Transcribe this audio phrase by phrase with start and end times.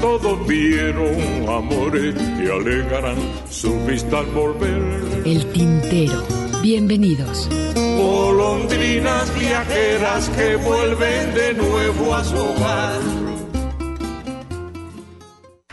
[0.00, 3.16] Todos vieron amores que alegarán
[3.50, 4.80] su vista al volver.
[5.24, 6.24] El tintero.
[6.62, 7.48] Bienvenidos.
[7.74, 13.00] Golondrinas viajeras que vuelven de nuevo a su hogar.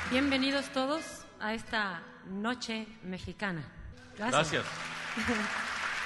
[0.10, 1.04] Bienvenidos todos
[1.40, 3.64] a esta noche mexicana.
[4.18, 4.34] Gracias.
[4.34, 4.66] Gracias.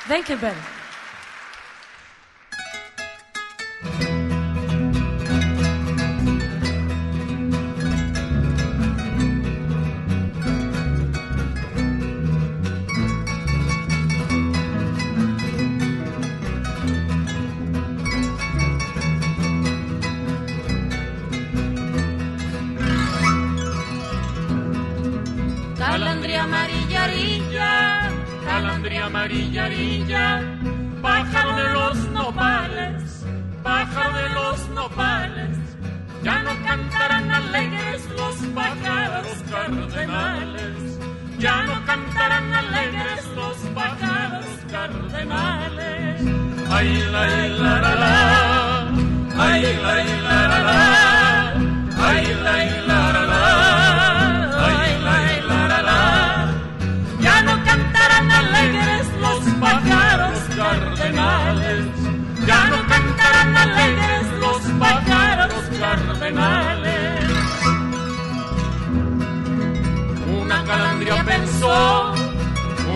[0.07, 0.78] Thank you, Ben.
[29.29, 30.41] Amarilla, arilla,
[31.01, 33.25] pájaro de los nopales,
[33.63, 35.57] pájaro de los nopales,
[36.23, 40.99] ya no cantarán alegres los pájaros cardenales,
[41.37, 46.21] ya no cantarán alegres los pájaros cardenales.
[46.71, 48.91] Ay, la, la, la, la,
[49.37, 51.53] ay, la, la, la, la,
[52.07, 52.55] ay, la,
[52.87, 53.41] la, la, la,
[54.67, 55.15] ay, la,
[55.47, 55.99] la, la, la.
[57.19, 58.98] Ya no cantarán alegres
[63.89, 67.29] alegres los pájaros cardenales.
[70.41, 72.13] Una calandria pensó,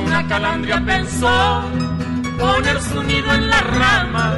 [0.06, 1.64] una calandria pensó
[2.40, 4.38] poner su nido en la rama,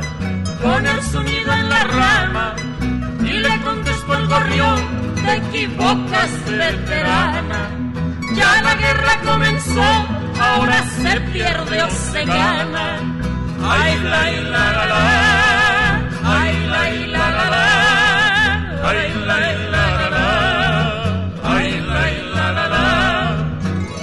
[0.62, 2.56] poner su nido en la rama.
[3.22, 4.80] Y le contestó el gorrión,
[5.16, 7.70] te equivocas, veterana.
[8.36, 10.08] Ya la guerra comenzó,
[10.40, 13.00] ahora se pierde o se gana.
[13.68, 15.55] Ay, la, la, la, la,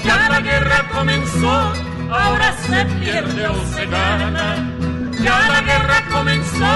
[0.04, 1.72] Ya la guerra comenzó,
[2.10, 4.56] ahora se pierde o se gana.
[5.22, 6.75] Ya la guerra comenzó,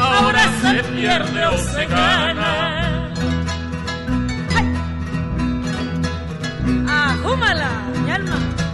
[0.00, 3.10] ahora se pierde o se gana.
[6.88, 7.70] ¡Ajúmala,
[8.04, 8.67] mi alma!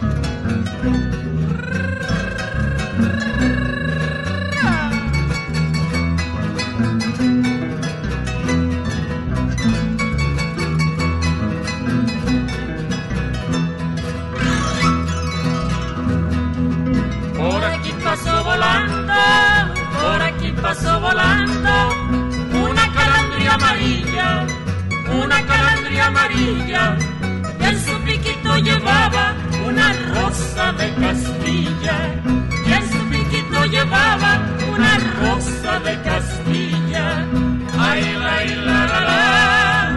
[18.55, 19.15] Volando,
[20.01, 21.73] por aquí pasó volando,
[22.69, 24.47] una calandria amarilla,
[25.23, 26.97] una calandria amarilla,
[27.61, 29.35] en su piquito llevaba
[29.67, 31.97] una rosa de Castilla,
[32.65, 34.41] que en su piquito llevaba
[34.73, 37.27] una rosa de Castilla.
[37.77, 39.97] Ay, la, la, la, la,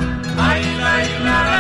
[0.50, 0.94] ay, la,
[1.26, 1.57] la, la, la,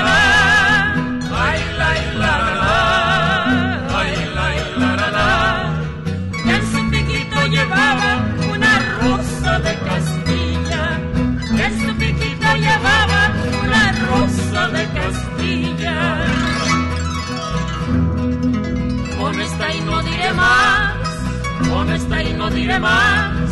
[22.49, 23.49] no diré más,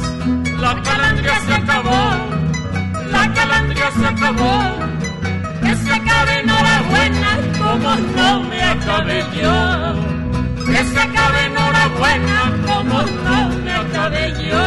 [0.59, 2.01] la calandria se acabó,
[3.11, 4.55] la calandria se acabó,
[5.63, 9.55] que se acabe enhorabuena como no me acabé yo.
[10.65, 14.65] Que se acabe enhorabuena como no me acabé yo.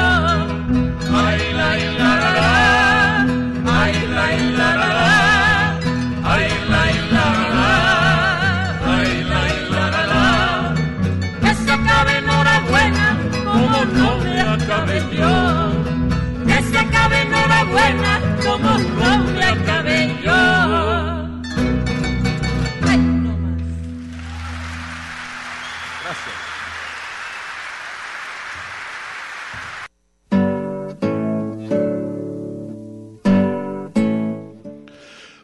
[1.25, 3.27] Ay, la, la, la, la,
[3.81, 4.27] ay, la,
[4.59, 5.11] la, la, la,
[6.25, 6.83] ay, la,
[7.13, 7.48] la, la, la,
[17.65, 18.79] buena como
[19.65, 20.69] cabello.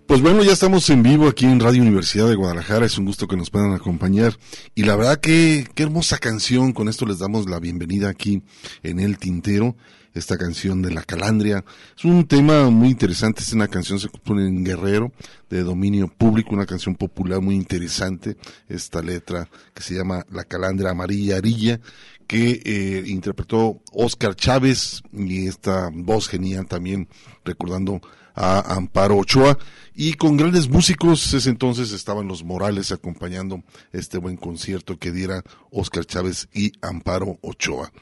[0.06, 2.86] Pues bueno, ya estamos en vivo aquí en Radio Universidad de Guadalajara.
[2.86, 4.38] Es un gusto que nos puedan acompañar.
[4.76, 6.72] Y la verdad que qué hermosa canción.
[6.72, 8.44] Con esto les damos la bienvenida aquí
[8.84, 9.74] en El Tintero.
[10.14, 11.64] Esta canción de La Calandria.
[11.96, 13.42] Es un tema muy interesante.
[13.42, 15.12] Es una canción se compone en Guerrero
[15.50, 18.36] de dominio público, una canción popular muy interesante.
[18.68, 21.80] Esta letra que se llama La Calandria Amarilla Arilla
[22.26, 27.08] que eh, interpretó Oscar Chávez y esta voz genial también
[27.44, 28.00] recordando
[28.34, 29.58] a Amparo Ochoa
[29.94, 33.62] y con grandes músicos ese entonces estaban los Morales acompañando
[33.92, 37.92] este buen concierto que diera Oscar Chávez y Amparo Ochoa.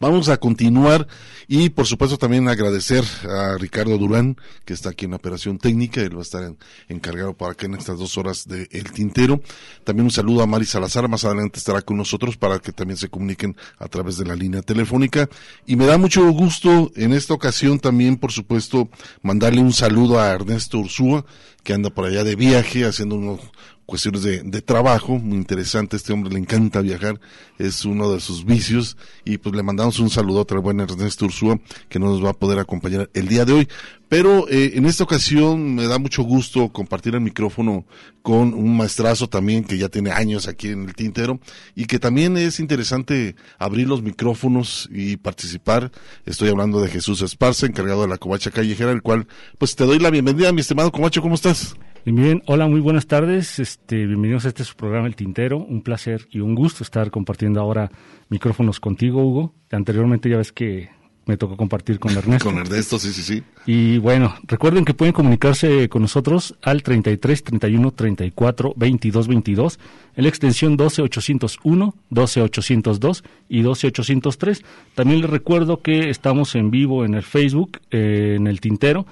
[0.00, 1.06] Vamos a continuar
[1.46, 6.00] y por supuesto también agradecer a Ricardo Durán que está aquí en la operación técnica,
[6.00, 6.54] él va a estar
[6.88, 9.42] encargado para que en estas dos horas de El Tintero.
[9.84, 13.10] También un saludo a Mari Salazar, más adelante estará con nosotros para que también se
[13.10, 15.28] comuniquen a través de la línea telefónica.
[15.66, 18.88] Y me da mucho gusto en esta ocasión también, por supuesto,
[19.20, 21.26] mandarle un saludo a Ernesto Ursúa,
[21.62, 23.40] que anda por allá de viaje haciendo unos
[23.90, 27.20] cuestiones de, de, trabajo, muy interesante, este hombre le encanta viajar,
[27.58, 31.58] es uno de sus vicios, y pues le mandamos un saludo a buen Ernesto Ursúa,
[31.88, 33.68] que no nos va a poder acompañar el día de hoy.
[34.08, 37.84] Pero eh, en esta ocasión me da mucho gusto compartir el micrófono
[38.22, 41.40] con un maestrazo también que ya tiene años aquí en el tintero,
[41.74, 45.90] y que también es interesante abrir los micrófonos y participar.
[46.26, 49.26] Estoy hablando de Jesús Esparza, encargado de la covacha callejera, el cual
[49.58, 51.74] pues te doy la bienvenida, mi estimado covacho, ¿cómo estás?
[52.06, 53.58] Bien, hola, muy buenas tardes.
[53.58, 55.58] Este, bienvenidos a este su programa El Tintero.
[55.58, 57.90] Un placer y un gusto estar compartiendo ahora
[58.30, 59.54] micrófonos contigo, Hugo.
[59.70, 60.88] Anteriormente ya ves que
[61.26, 62.46] me tocó compartir con Ernesto.
[62.46, 63.42] con Ernesto, sí, sí, sí.
[63.66, 69.78] Y bueno, recuerden que pueden comunicarse con nosotros al 33 31 34 22 22,
[70.16, 74.64] en la extensión 12 801, 12 802 y 12 803.
[74.94, 79.06] También les recuerdo que estamos en vivo en el Facebook, eh, en el Tintero.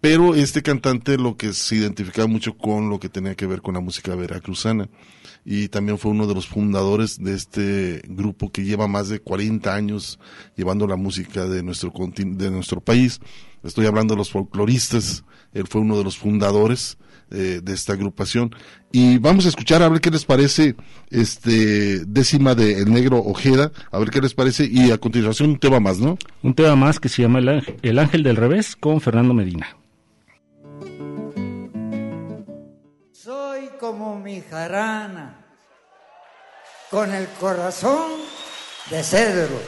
[0.00, 3.74] pero este cantante lo que se identificaba mucho con lo que tenía que ver con
[3.74, 4.88] la música veracruzana
[5.48, 9.72] y también fue uno de los fundadores de este grupo que lleva más de 40
[9.72, 10.18] años
[10.56, 13.20] llevando la música de nuestro de nuestro país.
[13.62, 16.98] Estoy hablando de los folcloristas, él fue uno de los fundadores
[17.30, 18.54] eh, de esta agrupación.
[18.92, 20.76] Y vamos a escuchar a ver qué les parece
[21.10, 24.64] este décima de El Negro Ojeda, a ver qué les parece.
[24.64, 26.18] Y a continuación un tema más, ¿no?
[26.42, 29.76] Un tema más que se llama El Ángel, el ángel del Revés con Fernando Medina.
[33.10, 35.44] Soy como mi jarana,
[36.90, 38.12] con el corazón
[38.88, 39.60] de cedro.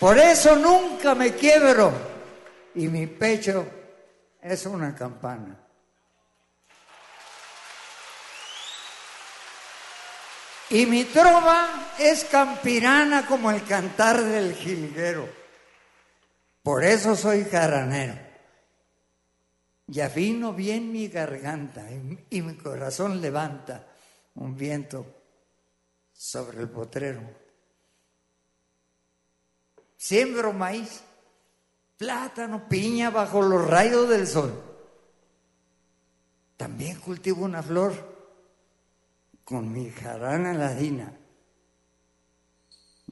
[0.00, 1.92] Por eso nunca me quiebro
[2.74, 3.81] y mi pecho
[4.42, 5.58] es una campana.
[10.70, 15.28] Y mi trova es campirana como el cantar del jilguero.
[16.62, 18.18] Por eso soy jaranero.
[19.86, 21.84] Y afino bien mi garganta
[22.30, 23.86] y, mi corazón levanta
[24.36, 25.04] un viento
[26.12, 27.20] sobre el potrero.
[29.98, 31.02] Siembro maíz
[32.02, 34.60] plátano, piña bajo los rayos del sol.
[36.56, 37.92] También cultivo una flor
[39.44, 41.16] con mi jarana ladina.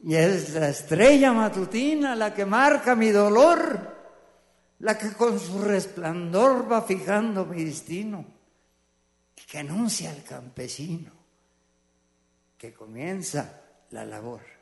[0.03, 3.97] Y es la estrella matutina la que marca mi dolor,
[4.81, 8.25] la que con su resplandor va fijando mi destino
[9.37, 11.13] y que anuncia al campesino
[12.59, 14.60] que comienza la labor.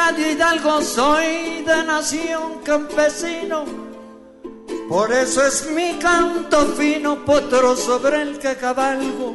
[0.00, 3.64] Arcadio Hidalgo, soy de nación campesino.
[4.88, 9.34] Por eso es mi canto fino, potro sobre el que cabalgo.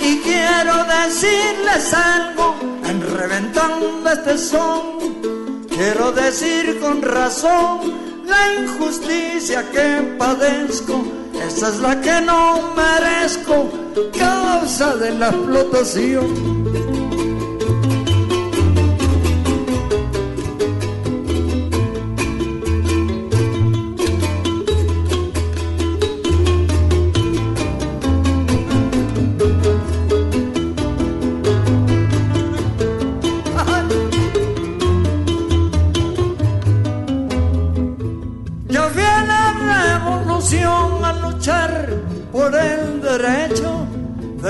[0.00, 2.54] Y quiero decirles algo
[2.84, 5.00] en reventando este son
[5.68, 11.04] Quiero decir con razón la injusticia que padezco,
[11.46, 13.70] esa es la que no merezco,
[14.18, 16.89] causa de la explotación.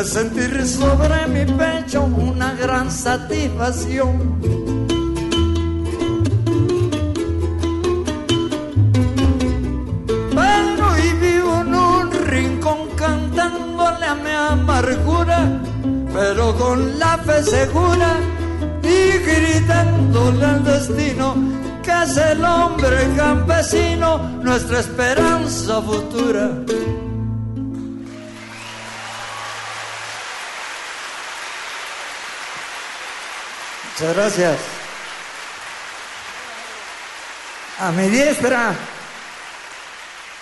[0.02, 4.40] De sentir sobre mi pecho una gran satisfacción.
[10.35, 15.61] Pero y vivo en un rincón cantándole a mi amargura,
[16.14, 18.11] pero con la fe segura
[18.83, 21.35] y gritándole al destino
[21.83, 26.50] que es el hombre campesino, nuestra esperanza futura.
[34.00, 34.59] Muchas gracias.
[37.80, 38.75] A mi diestra,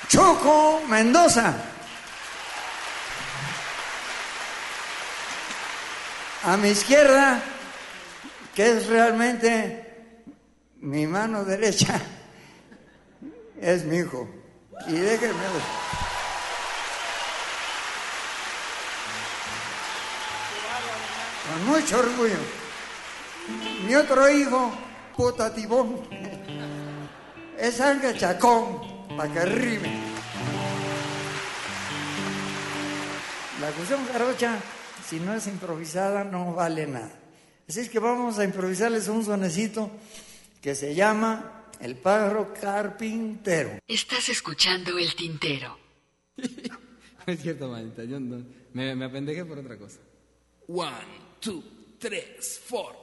[0.07, 1.55] Choco Mendoza.
[6.45, 7.43] A mi izquierda,
[8.55, 10.15] que es realmente
[10.77, 12.01] mi mano derecha,
[13.61, 14.29] es mi hijo.
[14.87, 15.35] Y déjenme
[21.51, 22.58] Con mucho orgullo.
[23.87, 24.73] Mi otro hijo,
[25.17, 26.01] puta tibón,
[27.59, 30.01] es Ángel Chacón, para que rime.
[33.61, 34.61] La cuestión jarocha,
[35.05, 37.11] si no es improvisada, no vale nada.
[37.69, 39.91] Así es que vamos a improvisarles un sonecito
[40.63, 43.79] que se llama El pájaro carpintero.
[43.87, 45.77] Estás escuchando El Tintero.
[46.37, 49.99] no es cierto, manita, yo no, me, me apendejé por otra cosa.
[50.69, 50.91] One,
[51.41, 51.63] two,
[51.99, 52.95] tres, four.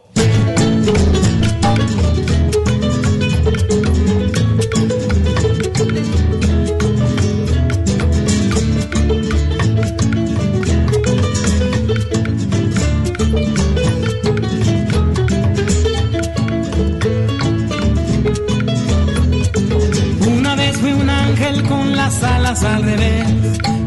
[20.27, 23.27] Una vez fui un ángel con las alas al revés.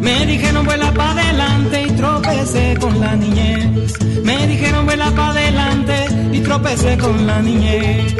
[0.01, 3.93] Me dijeron vuela para adelante tropecé con la niñez.
[4.23, 5.95] Me dijeron vuela para adelante
[6.33, 8.15] y tropecé con la niñez.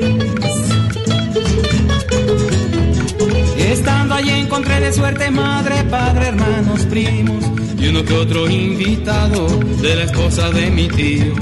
[3.57, 7.45] Estando allí encontré de suerte madre, padre, hermanos, primos
[7.79, 9.47] y uno que otro invitado
[9.81, 11.33] de la esposa de mi tío.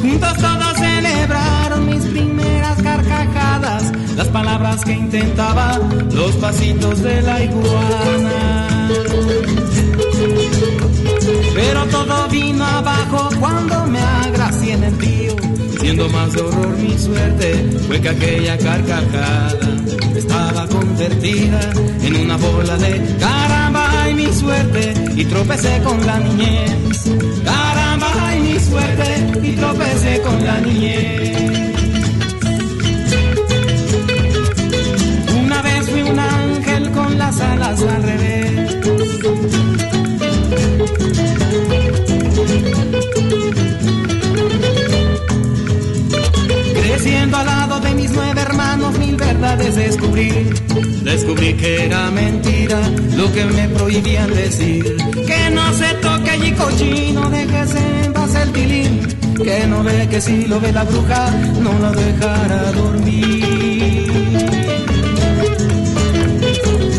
[0.00, 5.78] Juntos todos celebraron mis primeras carcajadas, las palabras que intentaba,
[6.12, 8.88] los pasitos de la iguana.
[11.54, 15.36] Pero todo vino abajo cuando me agracié en el tío.
[15.80, 19.58] Siendo más de horror mi suerte, fue que aquella carcajada
[20.16, 21.60] estaba convertida
[22.02, 27.04] en una bola de caramba y mi suerte y tropecé con la niñez.
[27.44, 31.74] Caramba y mi suerte y tropecé con la niñez.
[35.44, 38.34] Una vez fui un ángel con las alas al revés.
[49.56, 49.74] Verdades
[51.04, 51.54] descubrí.
[51.58, 52.80] Que era mentira
[53.16, 54.96] lo que me prohibían decir.
[55.26, 59.00] Que no se toque allí cochino, déjese en paz el tilín.
[59.42, 61.30] Que no ve que si lo ve la bruja,
[61.60, 64.12] no lo dejará dormir.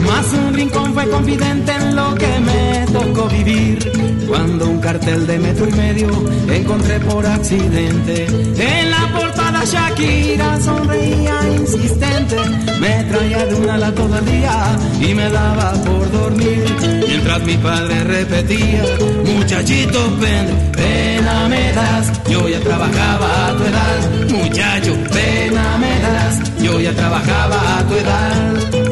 [0.08, 2.65] Más un rincón fue confidente en lo que me
[2.96, 3.92] tocó vivir.
[4.28, 6.10] Cuando un cartel de metro y medio
[6.50, 8.26] encontré por accidente.
[8.58, 12.38] En la portada Shakira sonreía insistente,
[12.80, 16.66] me traía de una la todo el día y me daba por dormir.
[17.08, 18.84] Mientras mi padre repetía,
[19.26, 24.00] muchachito, ven, pena me das, yo ya trabajaba a tu edad,
[24.30, 28.85] muchacho, pena me das, yo ya trabajaba a tu edad.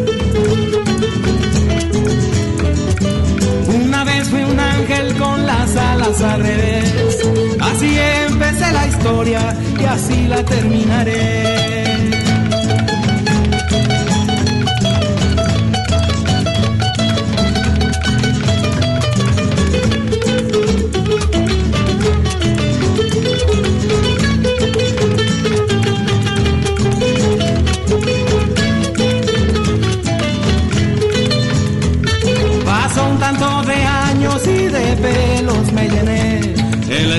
[5.75, 6.93] Al revés.
[7.59, 11.72] Así empecé la historia y así la terminaré.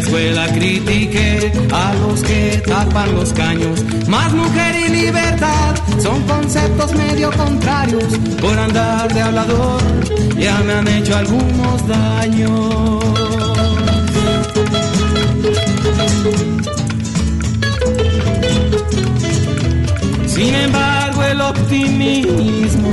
[0.05, 3.83] Escuela critiqué a los que tapan los caños.
[4.07, 8.05] Más mujer y libertad son conceptos medio contrarios.
[8.41, 9.83] Por andar de hablador
[10.39, 13.05] ya me han hecho algunos daños.
[20.27, 22.91] Sin embargo, el optimismo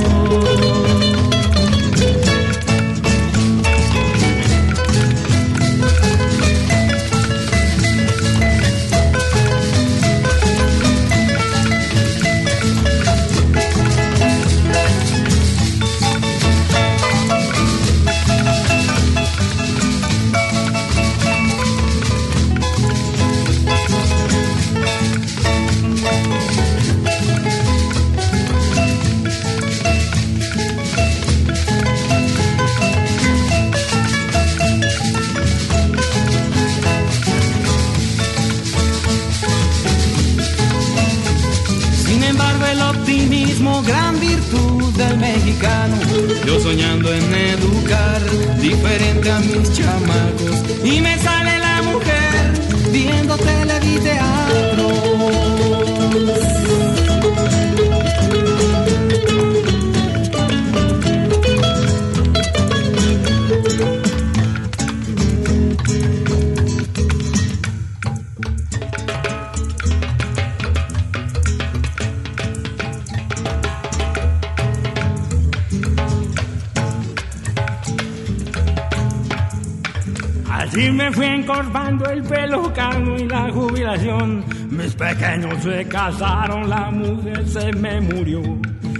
[49.22, 50.84] diferente a mis chamacos.
[50.84, 51.61] Y me sale
[85.62, 88.42] se casaron, la mujer se me murió.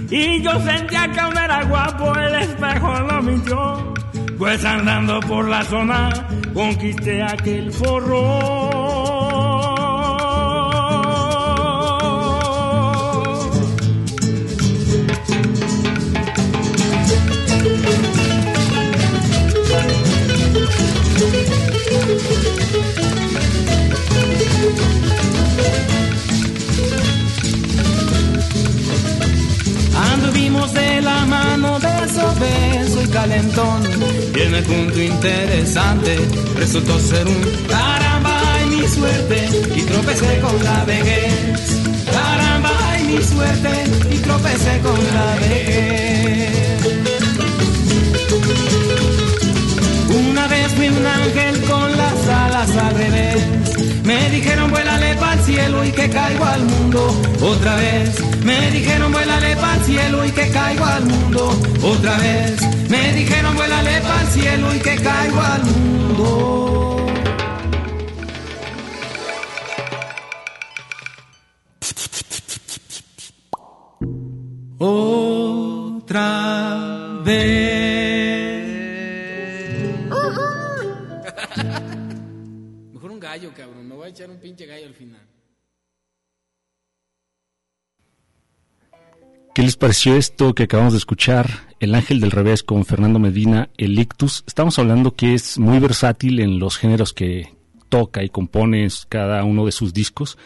[0.09, 3.93] Y yo sentía que aún era guapo, el espejo no mintió.
[4.37, 6.09] Pues andando por la zona,
[6.53, 8.62] conquisté aquel forro.
[89.53, 91.47] ¿Qué les pareció esto que acabamos de escuchar?
[91.79, 94.43] El Ángel del Revés con Fernando Medina, el Ictus.
[94.47, 97.53] Estamos hablando que es muy versátil en los géneros que
[97.87, 100.39] toca y compone cada uno de sus discos.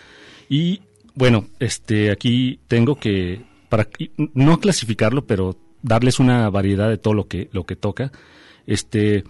[0.49, 0.81] Y
[1.15, 7.29] bueno, este aquí tengo que para no clasificarlo, pero darles una variedad de todo lo
[7.29, 8.11] que lo que toca.
[8.65, 9.23] Este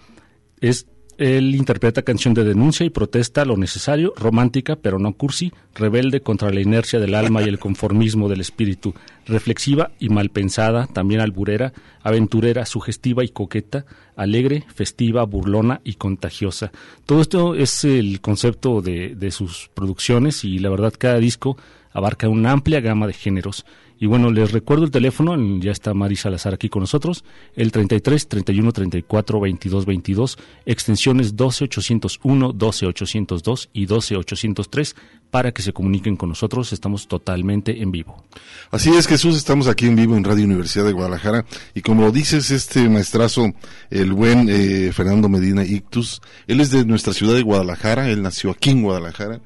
[0.60, 6.20] es Él interpreta canción de denuncia y protesta lo necesario, romántica pero no cursi, rebelde
[6.20, 8.94] contra la inercia del alma y el conformismo del espíritu,
[9.26, 16.70] reflexiva y mal pensada, también alburera, aventurera, sugestiva y coqueta, alegre, festiva, burlona y contagiosa.
[17.04, 21.56] Todo esto es el concepto de, de sus producciones y la verdad cada disco
[21.90, 23.66] abarca una amplia gama de géneros.
[24.00, 27.24] Y bueno, les recuerdo el teléfono, ya está Mari Salazar aquí con nosotros,
[27.56, 34.96] el 33 31 34 22 22, extensiones 12 801, 12 802 y 12 803
[35.30, 36.72] para que se comuniquen con nosotros.
[36.72, 38.24] Estamos totalmente en vivo.
[38.70, 42.12] Así es, Jesús, estamos aquí en vivo en Radio Universidad de Guadalajara y como lo
[42.12, 43.52] dices, este maestrazo,
[43.90, 48.50] el buen eh, Fernando Medina Ictus, él es de nuestra ciudad de Guadalajara, él nació
[48.50, 49.40] aquí en Guadalajara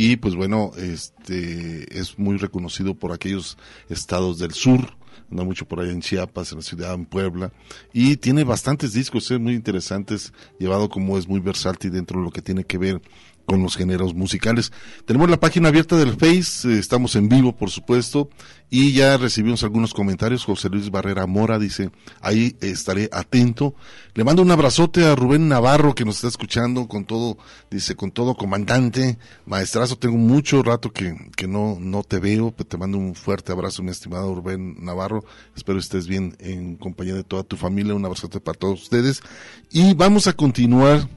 [0.00, 3.58] y pues bueno, este es muy reconocido por aquellos
[3.88, 4.96] estados del sur,
[5.28, 7.52] anda mucho por allá en Chiapas, en la ciudad, en Puebla,
[7.92, 12.30] y tiene bastantes discos eh, muy interesantes, llevado como es muy versátil dentro de lo
[12.30, 13.02] que tiene que ver
[13.48, 14.72] con los géneros musicales.
[15.06, 18.28] Tenemos la página abierta del Face, eh, estamos en vivo, por supuesto,
[18.68, 20.44] y ya recibimos algunos comentarios.
[20.44, 23.74] José Luis Barrera Mora dice, ahí estaré atento.
[24.12, 27.38] Le mando un abrazote a Rubén Navarro que nos está escuchando con todo,
[27.70, 32.76] dice, con todo comandante, maestrazo, tengo mucho rato que, que no, no te veo, te
[32.76, 35.24] mando un fuerte abrazo, mi estimado Rubén Navarro.
[35.56, 37.94] Espero estés bien en compañía de toda tu familia.
[37.94, 39.22] Un abrazote para todos ustedes.
[39.70, 41.08] Y vamos a continuar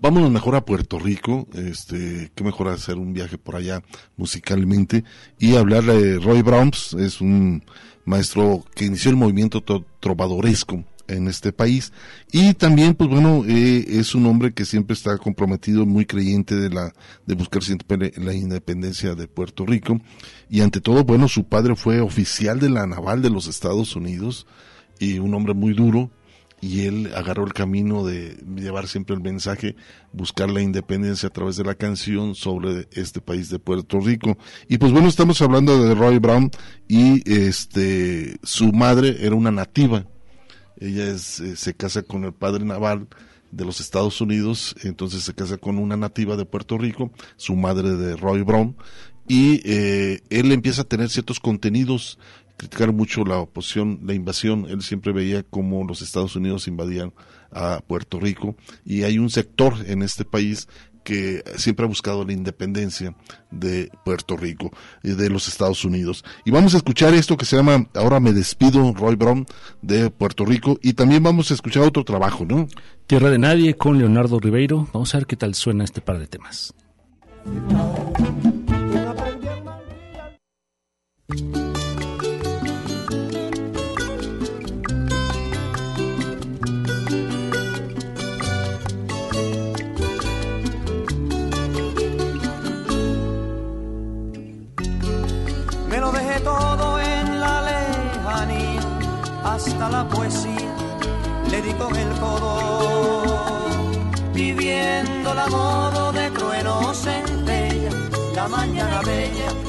[0.00, 3.82] vámonos mejor a Puerto Rico, este, qué mejor hacer un viaje por allá
[4.16, 5.04] musicalmente
[5.38, 7.64] y hablarle de Roy Browns, es un
[8.04, 9.62] maestro que inició el movimiento
[10.00, 11.92] trovadoresco en este país
[12.30, 16.68] y también pues bueno eh, es un hombre que siempre está comprometido muy creyente de
[16.68, 16.92] la
[17.26, 19.98] de buscar siempre la independencia de Puerto Rico
[20.50, 24.46] y ante todo bueno su padre fue oficial de la naval de los Estados Unidos
[24.98, 26.10] y un hombre muy duro
[26.60, 29.76] y él agarró el camino de llevar siempre el mensaje,
[30.12, 34.36] buscar la independencia a través de la canción sobre este país de Puerto Rico.
[34.68, 36.50] Y pues bueno, estamos hablando de Roy Brown
[36.88, 40.06] y este su madre era una nativa.
[40.80, 43.08] Ella eh, se casa con el padre naval
[43.50, 47.96] de los Estados Unidos, entonces se casa con una nativa de Puerto Rico, su madre
[47.96, 48.76] de Roy Brown,
[49.26, 52.18] y eh, él empieza a tener ciertos contenidos
[52.58, 54.66] criticar mucho la oposición, la invasión.
[54.68, 57.14] Él siempre veía cómo los Estados Unidos invadían
[57.50, 60.68] a Puerto Rico y hay un sector en este país
[61.04, 63.14] que siempre ha buscado la independencia
[63.50, 64.70] de Puerto Rico
[65.02, 66.22] y de los Estados Unidos.
[66.44, 69.46] Y vamos a escuchar esto que se llama Ahora me despido, Roy Brown,
[69.80, 70.78] de Puerto Rico.
[70.82, 72.68] Y también vamos a escuchar otro trabajo, ¿no?
[73.06, 74.86] Tierra de Nadie con Leonardo Ribeiro.
[74.92, 76.74] Vamos a ver qué tal suena este par de temas.
[99.86, 100.74] La poesía
[101.50, 103.70] le di con el codo,
[104.34, 107.90] viviendo la modo de trueno centella,
[108.34, 109.67] la mañana bella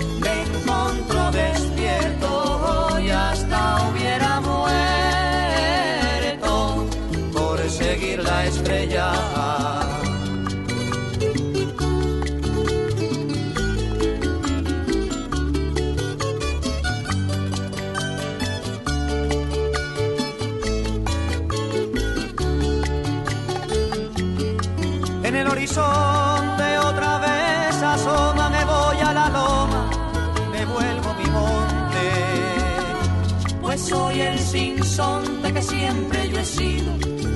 [35.53, 36.91] que siempre yo he sido,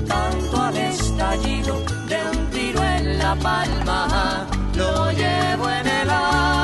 [0.05, 6.62] tanto al estallido de un tiro en la palma, lo llevo en el alma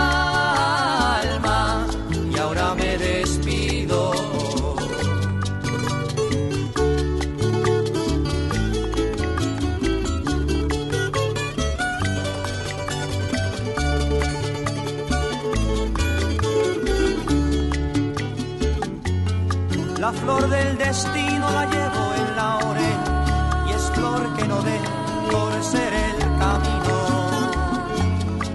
[20.80, 24.90] destino la llevo en la oreja y es flor que no deja
[25.30, 26.96] por ser el camino.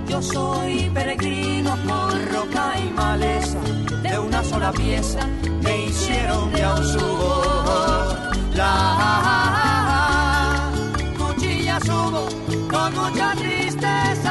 [0.09, 3.61] Yo soy peregrino por roca y maleza,
[4.03, 5.21] de una sola pieza
[5.63, 7.43] me hicieron de subo.
[8.55, 8.73] La
[11.19, 12.29] cuchilla subo
[12.71, 14.24] con mucha tristeza.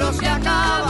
[0.00, 0.89] Libro se acaba.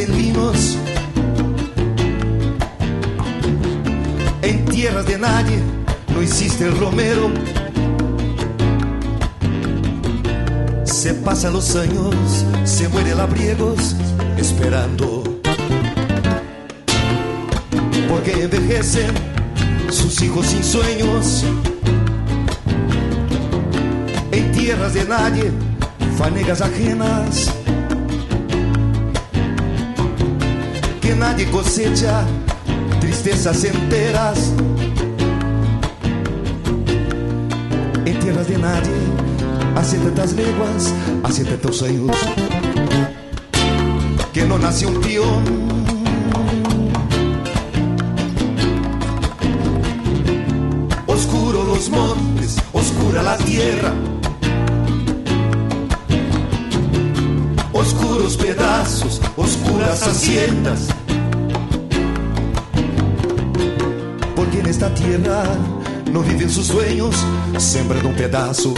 [0.00, 0.78] Vinos.
[4.40, 5.58] En tierras de nadie
[6.14, 7.30] no hiciste el romero.
[10.84, 12.14] Se pasan los años,
[12.64, 13.94] se muere labriegos
[14.38, 15.24] esperando.
[18.08, 19.12] Porque envejecen
[19.90, 21.44] sus hijos sin sueños.
[24.30, 25.50] En tierras de nadie,
[26.16, 27.61] fanegas ajenas.
[31.16, 32.24] Nadie cosecha
[33.00, 34.52] tristezas enteras
[38.04, 38.90] en tierras de nadie
[39.76, 40.92] hace tantas leguas
[41.24, 42.16] hace tantos años
[44.32, 45.44] que no nace un peón
[51.06, 53.92] oscuro los montes oscura la tierra
[57.82, 60.88] oscuros pedazos, oscuras haciendas.
[66.12, 67.14] No viven sus sueños,
[67.58, 68.74] sembrando un pedazo.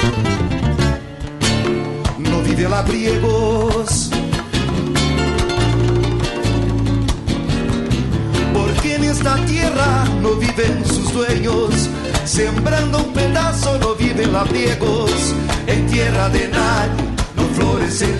[2.19, 4.11] No viven labriegos.
[8.53, 11.89] Porque en esta tierra no viven sus dueños,
[12.25, 15.13] sembrando un pedazo no viven labriegos.
[15.67, 17.05] En tierra de nadie
[17.37, 18.19] no florecen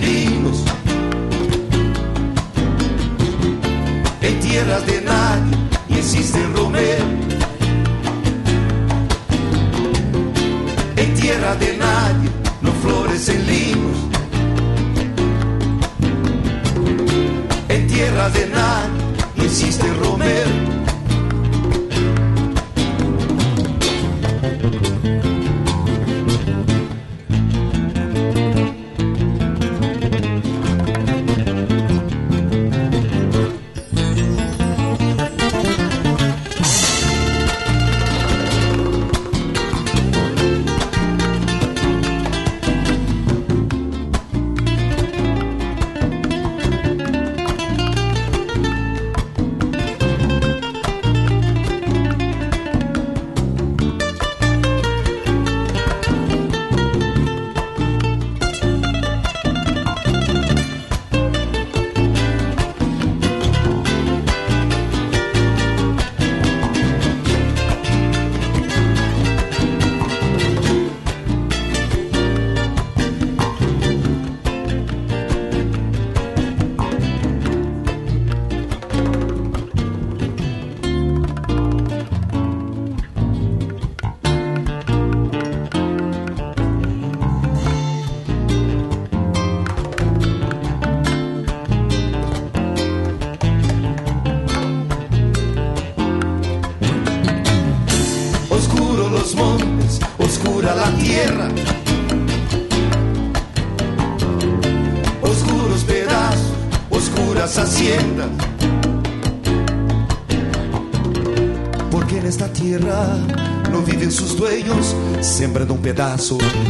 [115.93, 116.64] sembrando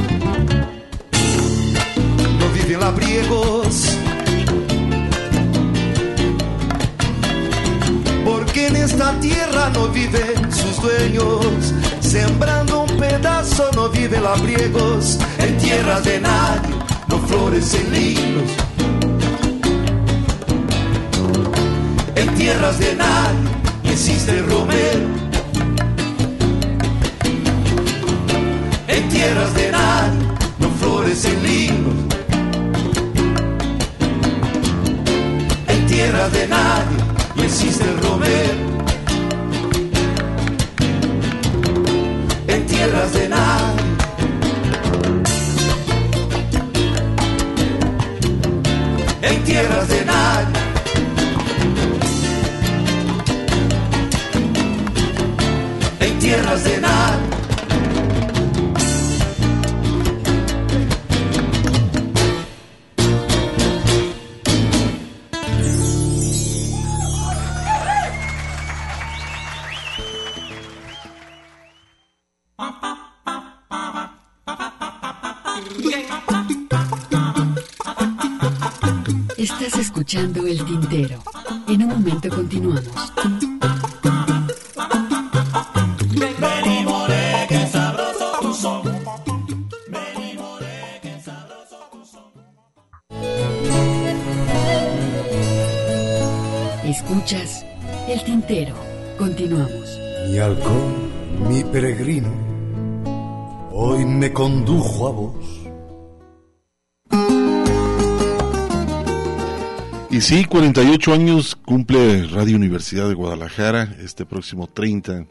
[111.06, 115.28] 48 años cumple Radio Universidad de Guadalajara este próximo 30,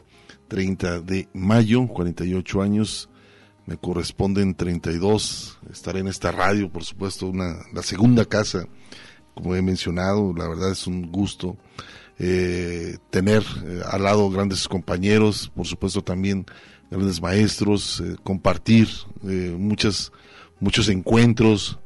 [0.47, 3.09] 30 de mayo, 48 años,
[3.65, 8.69] me corresponden 32, estaré en esta radio, por supuesto, una, la segunda casa,
[9.33, 11.57] como he mencionado, la verdad es un gusto
[12.19, 16.45] eh, tener eh, al lado grandes compañeros, por supuesto también
[16.89, 18.87] grandes maestros, eh, compartir
[19.21, 20.13] muchas,
[20.61, 21.79] muchos encuentros,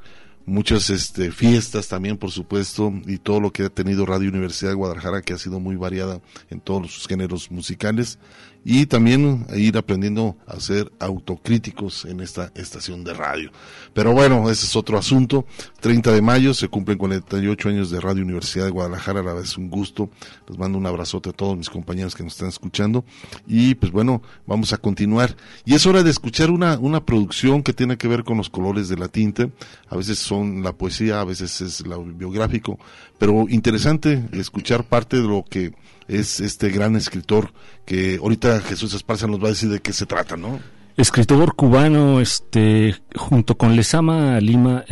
[0.49, 4.75] muchas este, fiestas también, por supuesto, y todo lo que ha tenido Radio Universidad de
[4.75, 8.19] Guadalajara, que ha sido muy variada en todos sus géneros musicales,
[8.65, 13.51] y también ir aprendiendo a ser autocríticos en esta estación de radio.
[13.93, 15.45] Pero bueno, ese es otro asunto.
[15.79, 19.57] 30 de mayo se cumplen 48 años de Radio Universidad de Guadalajara, la verdad es
[19.57, 20.09] un gusto.
[20.47, 23.05] Les mando un abrazote a todos mis compañeros que nos están escuchando.
[23.47, 25.35] Y pues bueno, vamos a continuar.
[25.65, 28.89] Y es hora de escuchar una, una producción que tiene que ver con los colores
[28.89, 29.49] de la tinta.
[29.88, 32.78] A veces son la poesía, a veces es lo biográfico,
[33.17, 35.71] pero interesante escuchar parte de lo que
[36.08, 37.52] es este gran escritor
[37.86, 40.60] que ahorita Jesús Esparza nos va a decir de qué se trata, ¿no?
[40.97, 44.84] Escritor cubano, este, junto con Lezama Lima,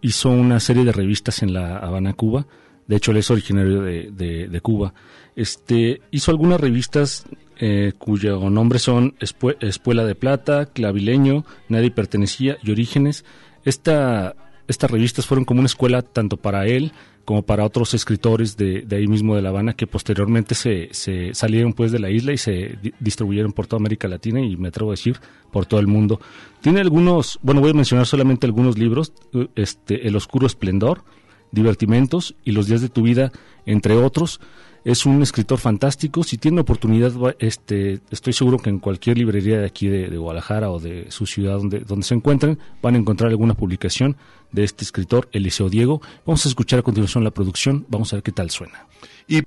[0.00, 2.46] hizo una serie de revistas en La Habana, Cuba.
[2.86, 4.94] De hecho, él es originario de, Cuba.
[5.36, 7.24] Este, hizo algunas revistas
[7.58, 13.24] eh, cuyo nombre son Espue- Espuela de Plata, Clavileño, Nadie Pertenecía y Orígenes.
[13.64, 14.36] Esta,
[14.68, 16.92] estas revistas fueron como una escuela tanto para él
[17.24, 21.72] como para otros escritores de, ahí mismo de La Habana que posteriormente se, se salieron
[21.72, 24.90] pues de la isla y se di- distribuyeron por toda América Latina y me atrevo
[24.90, 25.18] a decir
[25.50, 26.20] por todo el mundo.
[26.60, 31.02] Tiene algunos, bueno voy a mencionar solamente algunos libros, eh, este El Oscuro Esplendor,
[31.50, 33.32] Divertimentos y Los Días de tu Vida,
[33.64, 34.40] entre otros.
[34.84, 36.24] Es un escritor fantástico.
[36.24, 40.70] Si tiene oportunidad, este, estoy seguro que en cualquier librería de aquí de, de Guadalajara
[40.70, 44.16] o de su ciudad donde, donde se encuentren, van a encontrar alguna publicación
[44.54, 46.00] de este escritor, Eliseo Diego.
[46.24, 47.84] Vamos a escuchar a continuación la producción.
[47.88, 48.86] Vamos a ver qué tal suena.
[49.26, 49.42] Y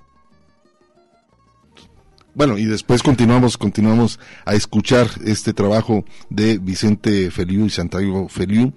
[2.38, 8.74] bueno, y después continuamos, continuamos a escuchar este trabajo de Vicente Feliu y Santiago Feliu,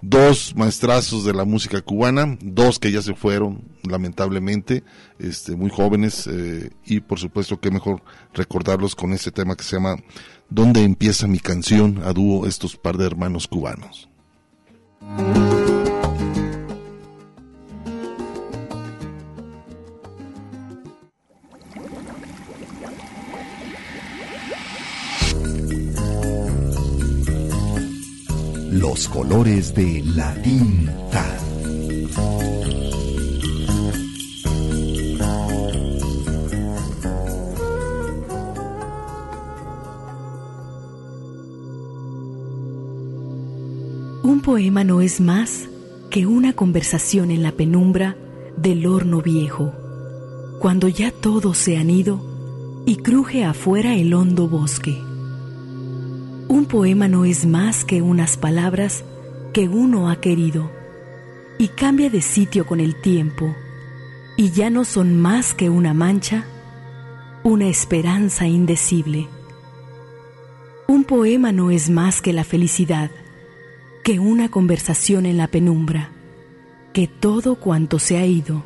[0.00, 4.82] dos maestrazos de la música cubana, dos que ya se fueron, lamentablemente,
[5.18, 9.76] este, muy jóvenes, eh, y por supuesto que mejor recordarlos con este tema que se
[9.76, 9.96] llama
[10.48, 12.00] ¿Dónde empieza mi canción?
[12.04, 14.08] a dúo estos par de hermanos cubanos.
[28.70, 31.51] Los colores de la tinta.
[44.32, 45.68] Un poema no es más
[46.08, 48.16] que una conversación en la penumbra
[48.56, 49.74] del horno viejo,
[50.58, 52.18] cuando ya todos se han ido
[52.86, 54.98] y cruje afuera el hondo bosque.
[56.48, 59.04] Un poema no es más que unas palabras
[59.52, 60.70] que uno ha querido
[61.58, 63.54] y cambia de sitio con el tiempo
[64.38, 66.46] y ya no son más que una mancha,
[67.44, 69.28] una esperanza indecible.
[70.88, 73.10] Un poema no es más que la felicidad,
[74.02, 76.10] que una conversación en la penumbra,
[76.92, 78.64] que todo cuanto se ha ido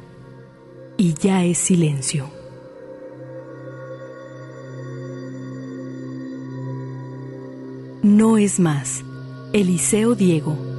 [0.97, 2.31] y ya es silencio.
[8.03, 9.05] No es más.
[9.53, 10.76] Eliseo Diego.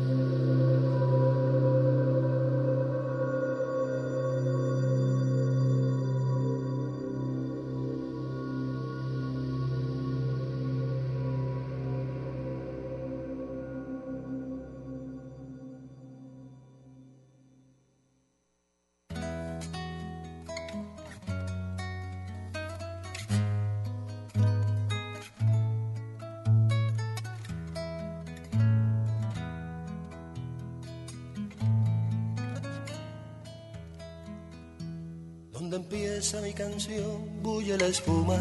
[36.41, 38.39] Mi canción bulle la espuma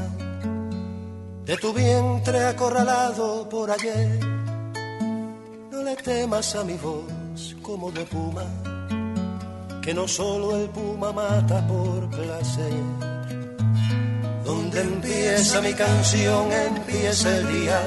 [1.45, 4.19] de tu vientre acorralado por ayer.
[5.71, 8.47] No le temas a mi voz como de puma,
[9.83, 12.73] que no solo el puma mata por placer.
[14.45, 17.81] Donde empieza mi canción, empieza el día,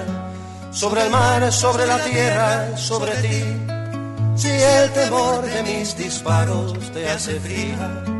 [0.72, 3.44] sobre el mar, sobre la tierra, sobre ti.
[4.36, 8.19] Si el temor de mis disparos te hace fría,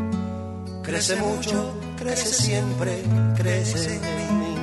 [0.90, 3.04] crece mucho crece siempre,
[3.36, 4.56] crece en mí.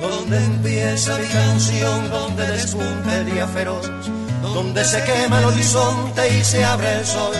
[0.00, 3.88] Donde empieza mi canción, donde despunta el día feroz,
[4.42, 7.34] donde se quema el horizonte y se abre el sol,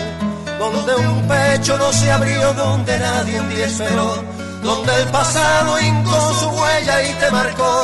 [0.57, 4.23] donde un pecho no se abrió, donde nadie en día esperó,
[4.63, 7.83] donde el pasado hincó su huella y te marcó,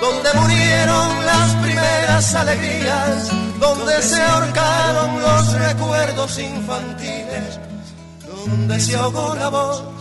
[0.00, 7.23] donde murieron las primeras alegrías, donde se ahorcaron los recuerdos infantiles,
[8.46, 9.94] donde se ahogó la voz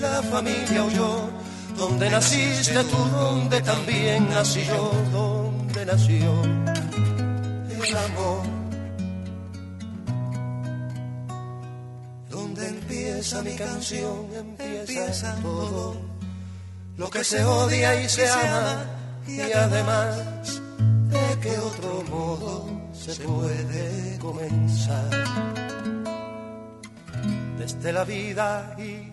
[0.00, 1.30] la familia huyó,
[1.76, 8.42] donde naciste tú, donde también nací yo, donde nació el amor.
[12.30, 15.96] Donde empieza mi canción, empieza todo,
[16.96, 18.86] lo que se odia y se ama,
[19.26, 20.60] y además,
[21.10, 25.49] ¿de qué otro modo se puede comenzar?
[27.60, 29.12] Desde la vida y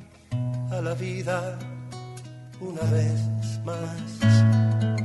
[0.74, 1.60] a la vida
[2.62, 4.97] una vez más.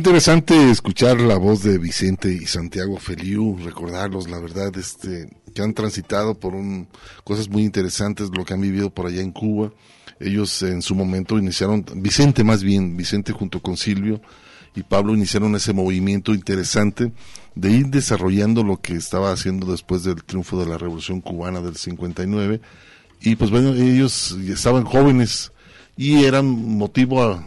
[0.00, 5.74] Interesante escuchar la voz de Vicente y Santiago Feliu, recordarlos, la verdad, este, que han
[5.74, 6.88] transitado por un,
[7.22, 9.74] cosas muy interesantes, lo que han vivido por allá en Cuba.
[10.18, 14.22] Ellos en su momento iniciaron, Vicente más bien, Vicente junto con Silvio
[14.74, 17.12] y Pablo iniciaron ese movimiento interesante
[17.54, 21.76] de ir desarrollando lo que estaba haciendo después del triunfo de la Revolución Cubana del
[21.76, 22.62] 59.
[23.20, 25.52] Y pues bueno, ellos estaban jóvenes,
[25.96, 27.42] y era un motivo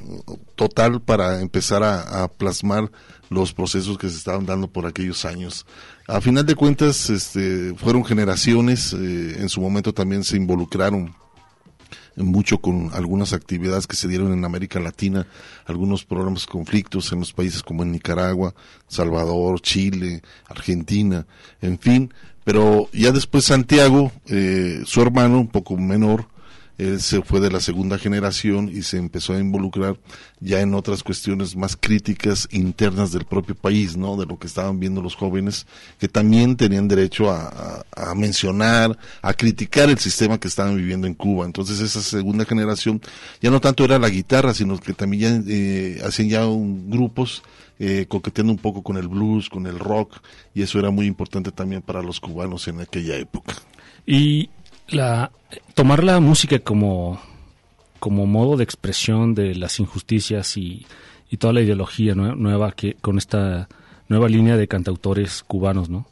[0.56, 2.92] total para empezar a, plasmar
[3.30, 5.66] los procesos que se estaban dando por aquellos años.
[6.08, 11.16] A final de cuentas, este, fueron generaciones, eh, en su momento también se involucraron
[12.16, 15.26] mucho con algunas actividades que se dieron en América Latina,
[15.66, 18.54] algunos programas conflictos en los países como en Nicaragua,
[18.88, 21.26] Salvador, Chile, Argentina,
[21.62, 22.14] en fin,
[22.44, 26.28] pero ya después Santiago, eh, su hermano, un poco menor,
[26.78, 29.98] él se fue de la segunda generación y se empezó a involucrar
[30.40, 34.18] ya en otras cuestiones más críticas internas del propio país, ¿no?
[34.18, 35.68] De lo que estaban viendo los jóvenes,
[36.00, 37.84] que también tenían derecho a,
[38.16, 41.46] mencionar, a criticar el sistema que estaban viviendo en Cuba.
[41.46, 43.02] Entonces esa segunda generación
[43.42, 47.44] ya no tanto era la guitarra, sino que también ya, eh, hacían ya grupos
[47.80, 50.22] eh, coqueteando un poco con el blues, con el rock,
[50.54, 53.56] y eso era muy importante también para los cubanos en aquella época.
[54.06, 54.50] Y
[54.88, 55.32] la
[55.74, 57.20] tomar la música como
[58.00, 60.86] como modo de expresión de las injusticias y,
[61.30, 63.70] y toda la ideología nueva que con esta
[64.10, 66.06] nueva línea de cantautores cubanos, ¿no?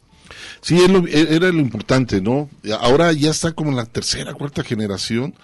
[0.61, 2.49] Sí, era lo importante, ¿no?
[2.80, 5.36] Ahora ya está como en la tercera, cuarta generación,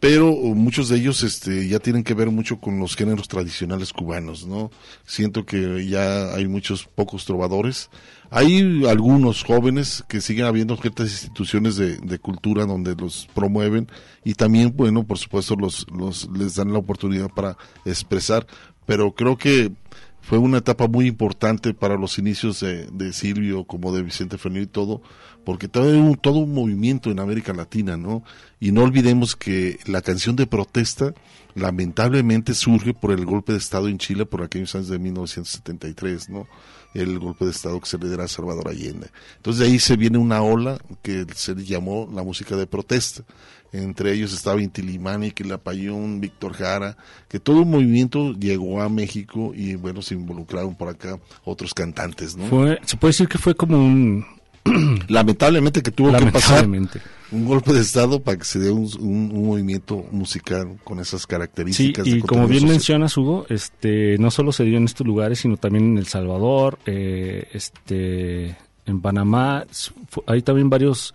[0.00, 4.46] pero muchos de ellos este, ya tienen que ver mucho con los géneros tradicionales cubanos,
[4.46, 4.70] ¿no?
[5.06, 7.88] Siento que ya hay muchos pocos trovadores.
[8.30, 13.88] Hay algunos jóvenes que siguen habiendo ciertas instituciones de, cultura donde los promueven
[14.24, 18.46] y también, bueno, por supuesto, los, los, les dan la oportunidad para expresar,
[18.84, 19.72] pero creo que
[20.20, 24.64] fue una etapa muy importante para los inicios de, de Silvio, como de Vicente Fernández
[24.64, 25.02] y todo,
[25.44, 28.24] porque todo un, todo un movimiento en América Latina, ¿no?
[28.58, 31.14] Y no olvidemos que la canción de protesta
[31.54, 36.48] lamentablemente surge por el golpe de Estado en Chile por aquellos años de 1973, ¿no?
[37.00, 39.08] El golpe de Estado que se le diera a Salvador Allende.
[39.36, 43.22] Entonces de ahí se viene una ola que se le llamó la música de protesta.
[43.72, 46.96] Entre ellos estaba Inti Limani, Quilapayún, Víctor Jara,
[47.28, 52.36] que todo un movimiento llegó a México y bueno, se involucraron por acá otros cantantes,
[52.36, 52.46] ¿no?
[52.46, 54.24] Fue, se puede decir que fue como un...
[55.08, 56.66] Lamentablemente que tuvo que pasar
[57.32, 61.22] un golpe de Estado para que se dé un, un- un movimiento musical con esas
[61.22, 62.04] Sí, características.
[62.04, 62.72] de y como bien social.
[62.74, 66.78] mencionas, Hugo, este, no solo se dio en estos lugares, sino también en El Salvador,
[66.86, 68.56] eh, este,
[68.86, 69.64] en Panamá.
[70.26, 71.14] Hay también varios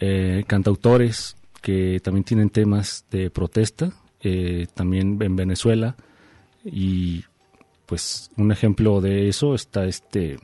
[0.00, 5.96] eh, cantautores que también tienen temas de protesta, eh, también en Venezuela.
[6.64, 7.24] Y
[7.86, 10.38] pues un ejemplo de eso está este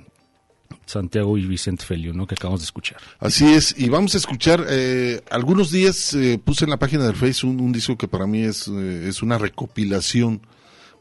[0.86, 2.26] Santiago y Vicente Felio, ¿no?
[2.26, 2.98] que acabamos de escuchar.
[3.18, 7.16] Así es, y vamos a escuchar, eh, algunos días eh, puse en la página del
[7.16, 10.40] Face un, disco que para mí es, eh, es una recopilación,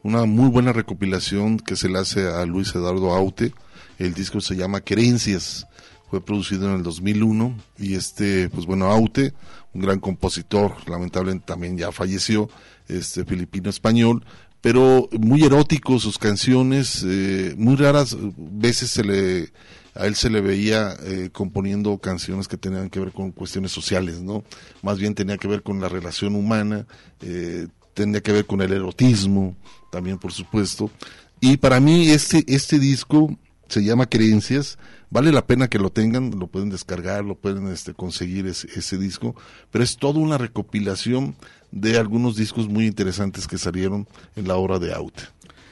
[0.02, 3.54] una muy buena recopilación que se le hace a Luis Eduardo Aute.
[3.98, 5.66] El disco se llama Querencias,
[6.10, 9.34] fue producido en el 2001 y este, pues bueno, Aute,
[9.72, 12.50] un gran compositor, lamentablemente también ya falleció,
[12.88, 14.24] este filipino español,
[14.60, 19.52] pero muy erótico sus canciones, eh, muy raras veces se le
[19.98, 24.20] a él se le veía eh, componiendo canciones que tenían que ver con cuestiones sociales,
[24.20, 24.44] ¿no?
[24.82, 26.86] Más bien tenía que ver con la relación humana,
[27.20, 29.56] eh, tenía que ver con el erotismo,
[29.90, 30.90] también por supuesto.
[31.40, 33.36] Y para mí este, este disco
[33.68, 34.78] se llama Creencias,
[35.10, 39.34] vale la pena que lo tengan, lo pueden descargar, lo pueden este, conseguir ese, disco,
[39.70, 41.36] pero es toda una recopilación
[41.72, 45.24] de algunos discos muy interesantes que salieron en la obra de Aute.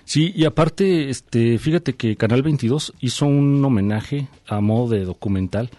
[0.04, 5.70] Sí, y aparte, este, fíjate que Canal 22 hizo un homenaje a modo de documental,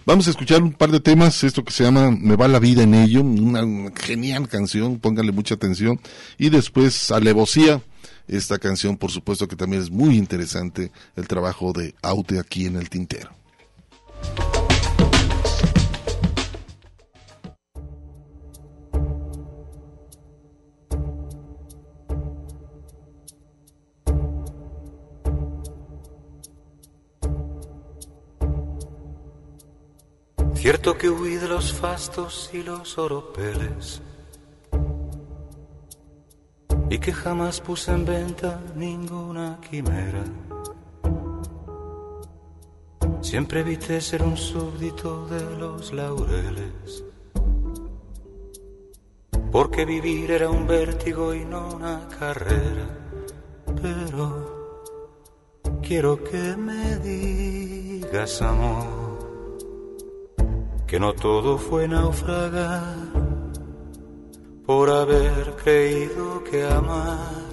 [0.05, 2.83] Vamos a escuchar un par de temas, esto que se llama Me va la vida
[2.83, 3.63] en ello, una,
[3.95, 5.97] genial canción, pónganle mucha atención.
[6.37, 7.81] Y después Alevosía,
[8.27, 12.75] esta canción por supuesto que también es muy interesante, el trabajo de Aute aquí en
[12.75, 13.31] el Tintero.
[30.63, 34.01] Cierto que huí de los fastos y los oropeles
[36.89, 40.23] y que jamás puse en venta ninguna quimera.
[43.19, 47.03] Siempre evité ser un súbdito de los laureles,
[49.51, 52.87] porque vivir era un vértigo y no una carrera.
[53.81, 54.87] Pero
[55.81, 59.02] quiero que me digas, amor
[60.93, 62.93] que no todo fue naufragar
[64.63, 67.47] por haber creído que amar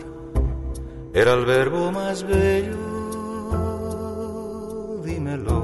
[1.14, 2.76] era el verbo más bello.
[5.03, 5.62] Dímelo,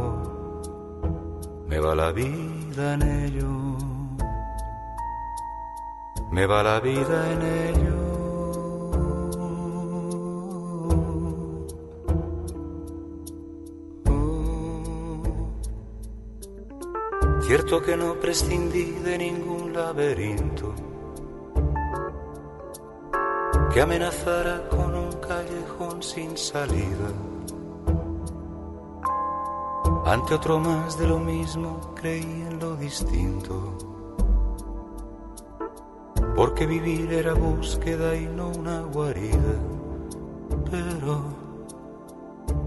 [1.69, 3.77] me va la vida en ello,
[6.33, 7.96] me va la vida en ello.
[17.67, 20.73] Cierto que no prescindí de ningún laberinto
[23.73, 27.09] que amenazara con un callejón sin salida.
[30.05, 33.77] Ante otro más de lo mismo creí en lo distinto,
[36.37, 39.57] porque vivir era búsqueda y no una guarida.
[40.71, 41.21] Pero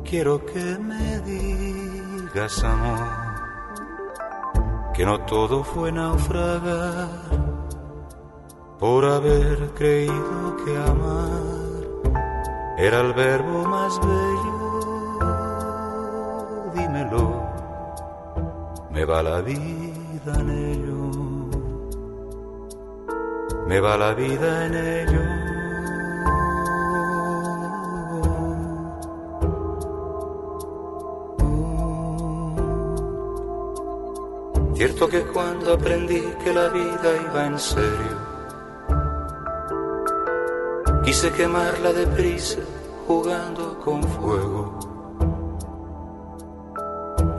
[0.03, 3.28] quiero que me digas, amor
[4.99, 7.07] que no todo fue naufragar
[8.77, 11.39] por haber creído que amar
[12.77, 14.59] era el verbo más bello.
[16.75, 17.43] Dímelo,
[18.91, 21.11] me va la vida en ello,
[23.67, 25.28] me va la vida en ello.
[34.79, 38.15] Cierto que cuando aprendí que la vida iba en serio,
[41.03, 42.59] quise quemarla deprisa
[43.05, 44.79] jugando con fuego.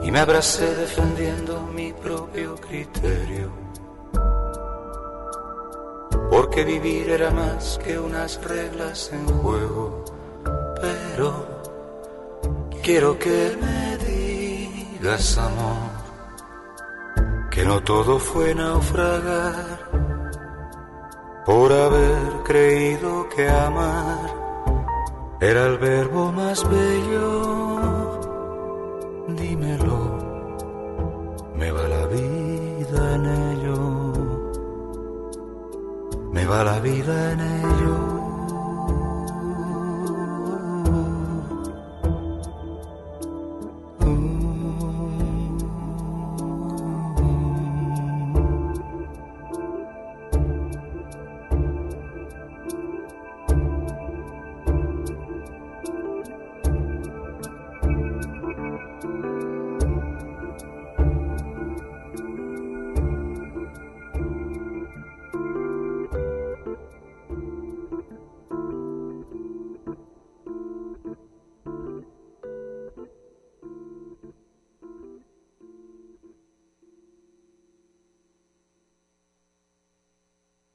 [0.03, 3.49] Y me abracé defendiendo mi propio criterio.
[6.29, 10.05] Porque vivir era más que unas reglas en juego.
[10.79, 11.47] Pero
[12.83, 15.90] quiero que me digas amor
[17.51, 19.79] que no todo fue naufragar
[21.45, 24.41] por haber creído que amar
[25.41, 28.07] era el verbo más bello.
[29.27, 29.99] Dímelo,
[31.55, 34.13] me va la vida en ello,
[36.31, 37.70] me va la vida en ello.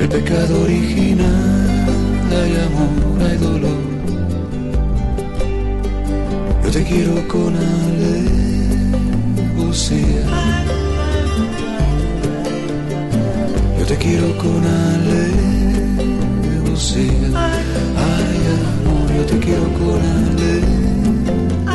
[0.00, 1.86] El pecado original,
[2.32, 3.82] hay amor, hay dolor.
[6.64, 7.54] Yo te quiero con
[9.54, 10.24] alevosía.
[13.78, 15.36] Yo te quiero con alevosía.
[18.08, 20.00] Ay, amor, yo te quiero con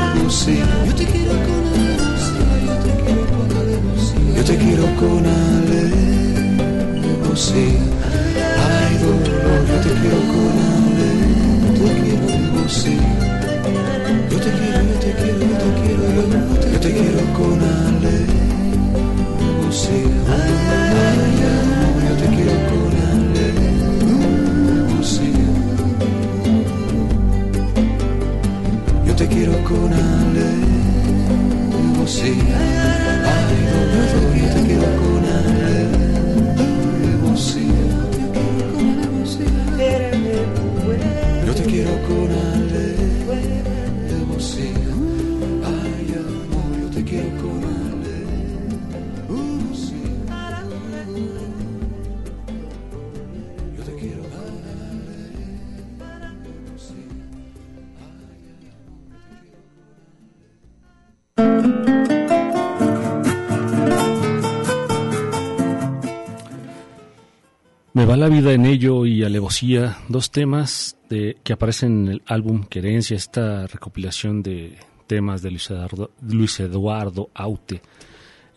[0.01, 0.65] alevosía.
[0.87, 1.63] Yo te quiero con
[4.35, 6.24] yo te quiero con alevosía.
[7.35, 10.55] Ay, dolor, yo te quiero con
[11.75, 13.11] alevosía.
[14.31, 16.37] Yo te quiero, yo te quiero, yo te quiero, yo te,
[16.71, 18.55] yo te quiero con alevosía.
[20.31, 22.93] Ay, amor, yo te quiero con
[24.31, 25.49] alevosía.
[29.05, 29.91] Yo te quiero con
[31.91, 32.15] alevosía.
[68.15, 73.67] La vida en ello y alevosía, dos temas que aparecen en el álbum Querencia, esta
[73.67, 77.81] recopilación de temas de Luis Eduardo, Luis Eduardo Aute.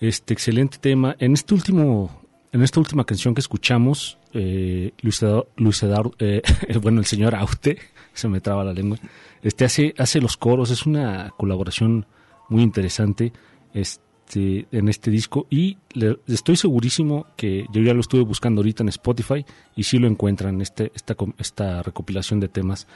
[0.00, 1.16] Este excelente tema.
[1.18, 6.40] En este último, en esta última canción que escuchamos, eh, Luis Eduardo, Luis Eduardo, eh,
[6.80, 7.78] bueno, el señor Aute,
[8.14, 8.98] se me traba la lengua,
[9.42, 12.06] este hace, hace los coros, es una colaboración
[12.48, 13.32] muy interesante.
[13.74, 18.82] Este, en este disco y le- estoy segurísimo que yo ya lo estuve buscando ahorita
[18.82, 22.86] en Spotify y sí lo encuentran este esta esta recopilación de temas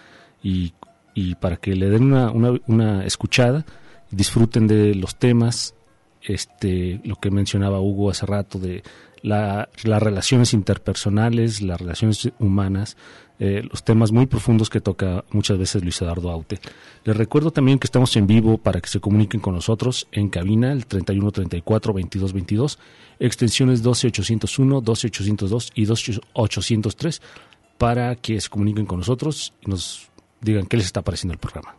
[0.42, 0.74] y,
[1.14, 3.64] y para que le den una, una, una escuchada
[4.10, 5.74] disfruten de los temas
[6.22, 8.82] este lo que mencionaba Hugo hace rato de
[9.22, 12.96] la- las relaciones interpersonales las relaciones humanas
[13.44, 16.60] eh, los temas muy profundos que toca muchas veces Luis Eduardo Aute.
[17.02, 20.70] Les recuerdo también que estamos en vivo para que se comuniquen con nosotros en cabina,
[20.70, 22.78] el 3134-2222,
[23.18, 27.20] extensiones 12801, 12802 y 12803,
[27.78, 30.08] para que se comuniquen con nosotros y nos
[30.40, 31.74] digan qué les está pareciendo el programa.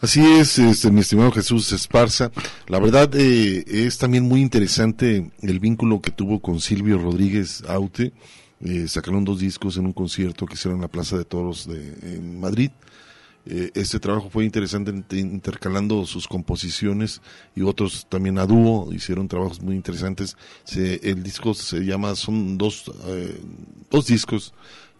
[0.00, 2.32] Así es, este, mi estimado Jesús Esparza.
[2.66, 8.12] La verdad eh, es también muy interesante el vínculo que tuvo con Silvio Rodríguez Aute.
[8.60, 12.16] Eh, sacaron dos discos en un concierto que hicieron en la Plaza de Toros de,
[12.16, 12.70] en Madrid.
[13.46, 17.20] Eh, este trabajo fue interesante int- intercalando sus composiciones
[17.54, 20.36] y otros también a dúo, hicieron trabajos muy interesantes.
[20.64, 23.38] Se- el disco se llama, son dos, eh,
[23.90, 24.54] dos discos,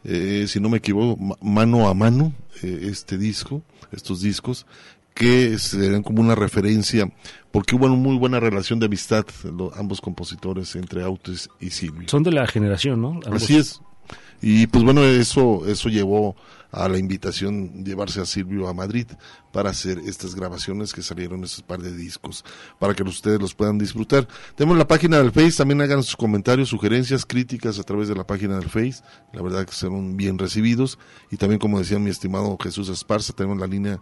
[0.05, 4.67] si no me equivoco, ma- mano a mano, este disco, estos discos,
[5.15, 7.11] que serán como una referencia,
[7.55, 12.09] porque hubo una muy buena relación de amistad, lo- ambos compositores, entre Autes y Silvio.
[12.09, 13.11] Son de la generación, ¿no?
[13.25, 13.45] Ambos.
[13.45, 13.81] Así es.
[14.43, 16.35] Y pues bueno, eso, eso llevó
[16.73, 19.07] a la invitación llevarse a Silvio a Madrid
[19.53, 22.45] para hacer estas grabaciones que salieron esos par de discos,
[22.81, 24.27] para que ustedes los puedan disfrutar.
[24.57, 28.27] Tenemos la página del Face, también hagan sus comentarios, sugerencias, críticas a través de la
[28.27, 30.99] página del Face, la verdad que serán bien recibidos.
[31.31, 34.01] Y también, como decía mi estimado Jesús Esparza, tenemos la línea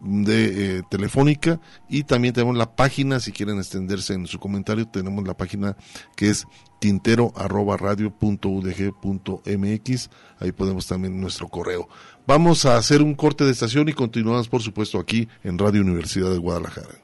[0.00, 5.26] de eh, telefónica y también tenemos la página si quieren extenderse en su comentario tenemos
[5.26, 5.76] la página
[6.16, 6.44] que es
[6.80, 10.10] tintero arroba radio punto udg punto mx
[10.40, 11.88] ahí podemos también nuestro correo
[12.26, 16.30] vamos a hacer un corte de estación y continuamos por supuesto aquí en Radio Universidad
[16.30, 17.02] de Guadalajara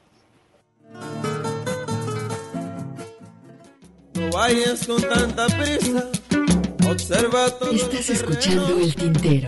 [4.13, 6.09] No vayas con tanta prisa,
[6.89, 7.71] observa todo.
[7.71, 9.47] Estás escuchando El Tintero.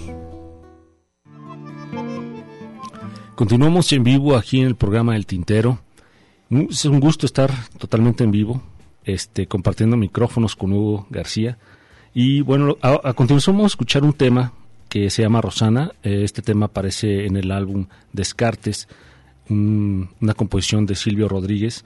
[3.45, 5.79] Continuamos en vivo aquí en el programa El Tintero.
[6.51, 8.61] Es un gusto estar totalmente en vivo,
[9.03, 11.57] este, compartiendo micrófonos con Hugo García.
[12.13, 14.53] Y bueno, a, a continuación vamos a escuchar un tema
[14.89, 15.91] que se llama Rosana.
[16.03, 18.87] Eh, Este tema aparece en el álbum Descartes,
[19.49, 21.83] un- una composición de Silvio Rodríguez.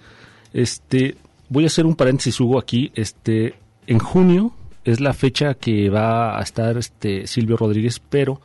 [0.52, 1.16] Este,
[1.48, 2.92] voy a hacer un paréntesis, Hugo, aquí.
[2.96, 3.56] Este,
[3.88, 4.52] en junio
[4.84, 8.42] es la fecha que va a estar este Silvio Rodríguez, pero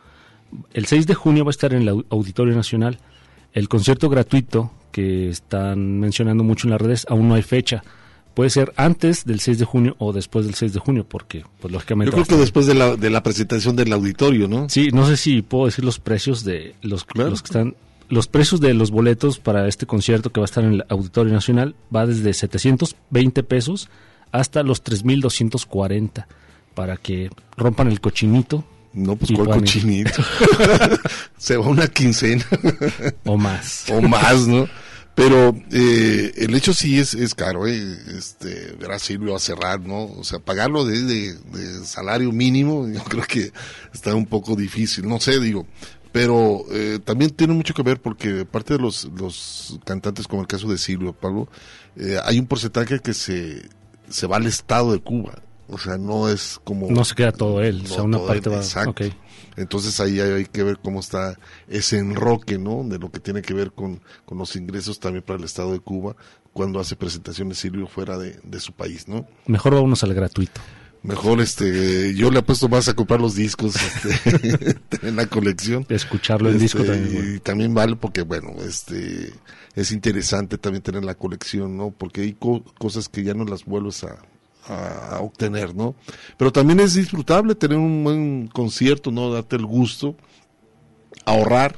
[0.72, 2.98] el 6 de junio va a estar en el Auditorio Nacional.
[3.53, 7.82] El concierto gratuito que están mencionando mucho en las redes, aún no hay fecha.
[8.34, 11.72] Puede ser antes del 6 de junio o después del 6 de junio, porque, pues
[11.72, 12.11] lógicamente.
[12.11, 14.68] Yo creo que después de la, de la presentación del auditorio, ¿no?
[14.68, 17.74] Sí, no sé si puedo decir los precios de los, los que están.
[18.09, 21.32] Los precios de los boletos para este concierto que va a estar en el Auditorio
[21.32, 23.88] Nacional va desde 720 pesos
[24.32, 26.26] hasta los 3.240
[26.74, 28.64] para que rompan el cochinito.
[28.93, 30.22] No, pues ¿cuál cochinito?
[31.38, 32.45] Se va una quincena.
[33.24, 33.84] o más.
[33.91, 34.68] o más, ¿no?
[35.14, 37.99] Pero eh, el hecho sí es, es caro, ¿eh?
[38.16, 40.05] Este, ver a Silvio a cerrar, ¿no?
[40.05, 43.53] O sea, pagarlo de, de, salario mínimo, yo creo que
[43.93, 45.66] está un poco difícil, no sé, digo.
[46.12, 50.49] Pero eh, también tiene mucho que ver porque parte de los, los cantantes, como el
[50.49, 51.49] caso de Silvio, Pablo,
[51.97, 53.68] eh, hay un porcentaje que se,
[54.09, 55.43] se va al estado de Cuba.
[55.71, 56.91] O sea, no es como...
[56.91, 58.57] No se queda todo él, o sea, una parte va...
[58.57, 59.05] Exacto.
[59.57, 62.83] Entonces ahí hay, que ver cómo está ese enroque, ¿no?
[62.85, 65.81] De lo que tiene que ver con, con los ingresos también para el Estado de
[65.81, 66.16] Cuba
[66.53, 69.27] cuando hace presentaciones Silvio fuera de, su país, ¿no?
[69.47, 70.61] Mejor vámonos al gratuito.
[71.03, 75.87] Mejor, este, yo le apuesto más a comprar los discos, este, en la colección.
[75.89, 77.35] Escucharlo en disco este, también.
[77.37, 79.33] Y también vale porque, bueno, este,
[79.75, 81.91] es interesante también tener la colección, ¿no?
[81.91, 82.37] Porque hay
[82.79, 84.18] cosas que ya no las vuelves a,
[85.21, 85.95] obtener, ¿no?
[86.37, 89.33] Pero también es disfrutable tener un buen concierto, ¿no?
[89.33, 90.16] Darte el gusto,
[91.25, 91.77] ahorrar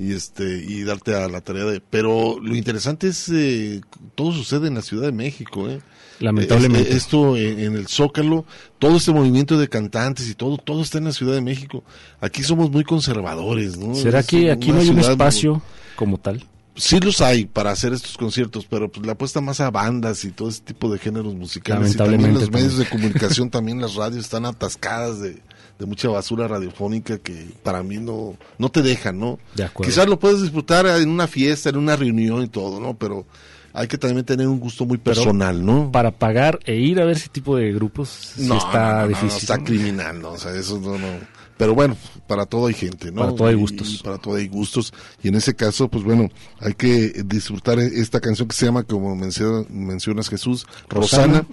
[0.00, 3.82] y este y darte a la tarea de pero lo interesante es eh,
[4.14, 5.80] todo sucede en la Ciudad de México ¿eh?
[6.20, 8.46] lamentablemente esto en, el Zócalo
[8.78, 11.84] todo este movimiento de cantantes y todo todo está en la Ciudad de México
[12.20, 15.60] aquí somos muy conservadores no será que aquí no hay un espacio
[15.96, 19.70] como tal sí los hay para hacer estos conciertos, pero pues la apuesta más a
[19.70, 21.94] bandas y todo ese tipo de géneros musicales.
[21.94, 25.40] Y también los medios de comunicación, también las radios están atascadas de,
[25.86, 29.38] mucha basura radiofónica que para mí no, no te dejan, ¿no?
[29.82, 32.98] Quizás lo puedes disfrutar en una fiesta, en una reunión y todo, ¿no?
[32.98, 33.24] Pero
[33.72, 35.90] hay que también tener un gusto muy personal, ¿no?
[35.90, 39.38] Para pagar e ir a ver ese tipo de grupos no, está difícil.
[39.38, 40.32] está criminal, ¿no?
[40.32, 41.94] O sea, eso no, no pero bueno,
[42.26, 43.20] para todo hay gente, ¿no?
[43.20, 43.92] Para todo hay gustos.
[43.92, 44.94] Y, para todo hay gustos.
[45.22, 49.14] Y en ese caso, pues bueno, hay que disfrutar esta canción que se llama, como
[49.14, 51.46] mencionas Jesús, Rosana.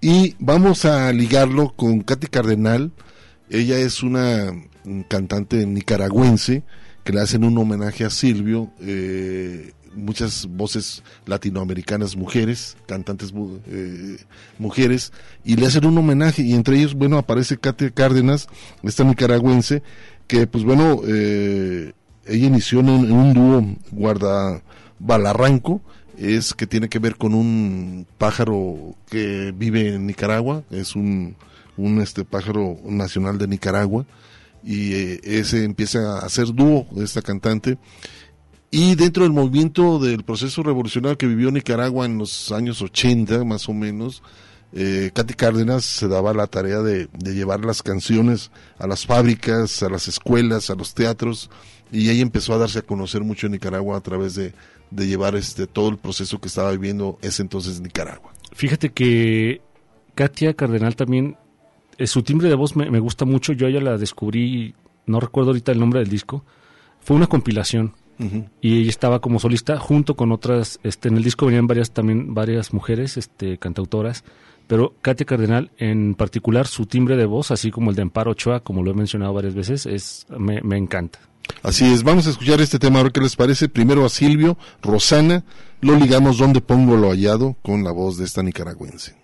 [0.00, 2.90] Y vamos a ligarlo con Katy Cardenal.
[3.50, 4.50] Ella es una
[5.08, 6.62] cantante nicaragüense
[7.04, 8.72] que le hacen un homenaje a Silvio.
[8.80, 13.32] Eh, muchas voces latinoamericanas, mujeres, cantantes
[13.66, 14.16] eh,
[14.58, 15.12] mujeres,
[15.44, 18.48] y le hacen un homenaje, y entre ellos, bueno, aparece Katia Cárdenas,
[18.82, 19.82] esta nicaragüense,
[20.26, 21.92] que pues bueno, eh,
[22.26, 24.62] ella inició en un, dúo guarda
[24.98, 25.80] balarranco,
[26.18, 31.36] es que tiene que ver con un pájaro que vive en Nicaragua, es un,
[31.76, 34.06] un este pájaro nacional de Nicaragua,
[34.62, 37.78] y eh, ese empieza a hacer dúo esta cantante
[38.70, 43.68] y dentro del movimiento del proceso revolucionario que vivió Nicaragua en los años 80, más
[43.68, 44.22] o menos,
[44.72, 49.88] eh, Katy Cárdenas se daba la tarea de, llevar las canciones a las fábricas, a
[49.88, 51.50] las escuelas, a los teatros,
[51.90, 54.54] y ella empezó a darse a conocer mucho en Nicaragua a través de,
[54.92, 58.32] llevar este todo el proceso que estaba viviendo ese entonces Nicaragua.
[58.52, 59.60] Fíjate que
[60.14, 61.36] Katia Cardenal también,
[61.98, 64.74] eh, su timbre de voz me, me gusta mucho, yo ella la descubrí,
[65.06, 66.44] no recuerdo ahorita el nombre del disco,
[67.00, 67.94] fue una compilación
[68.60, 72.34] y ella estaba como solista junto con otras, este, en el disco venían varias también
[72.34, 74.24] varias mujeres, este, cantautoras,
[74.66, 78.60] pero Katia Cardenal en particular su timbre de voz, así como el de Amparo Ochoa,
[78.60, 81.18] como lo he mencionado varias veces, es me, me encanta.
[81.62, 83.68] Así es, vamos a escuchar este tema, a ver qué les parece.
[83.68, 85.44] Primero a Silvio, Rosana,
[85.80, 89.16] lo ligamos donde pongo lo hallado con la voz de esta nicaragüense.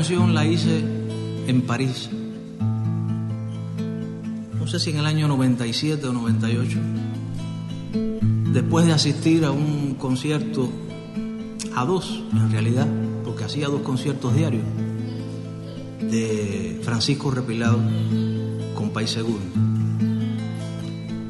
[0.00, 0.82] Canción la hice
[1.46, 2.08] en París.
[4.58, 6.78] No sé si en el año 97 o 98.
[8.50, 10.70] Después de asistir a un concierto,
[11.76, 12.88] a dos en realidad,
[13.26, 14.62] porque hacía dos conciertos diarios,
[16.10, 17.78] de Francisco Repilado
[18.74, 19.42] con País Seguro.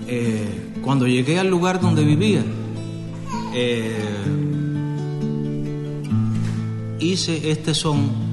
[0.06, 2.44] Eh, cuando llegué al lugar donde vivía,
[3.52, 3.98] eh,
[7.00, 8.29] hice este son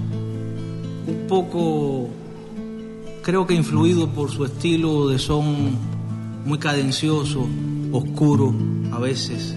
[1.08, 2.10] un poco,
[3.24, 5.78] creo que influido por su estilo de son
[6.46, 7.48] muy cadencioso,
[7.92, 8.54] oscuro
[8.92, 9.56] a veces,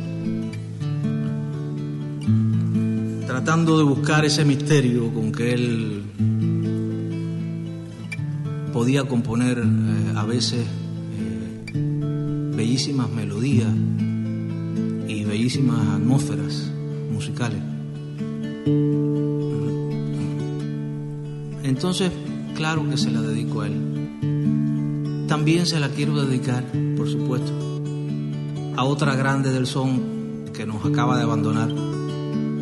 [3.27, 6.03] tratando de buscar ese misterio con que él
[8.73, 10.65] podía componer eh, a veces
[11.17, 13.73] eh, bellísimas melodías
[15.09, 16.71] y bellísimas atmósferas
[17.13, 17.61] musicales.
[21.71, 22.11] Entonces,
[22.57, 25.25] claro que se la dedico a él.
[25.29, 26.65] También se la quiero dedicar,
[26.97, 27.53] por supuesto,
[28.77, 31.73] a otra grande del son que nos acaba de abandonar,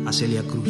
[0.05, 0.69] a Celia Cruz.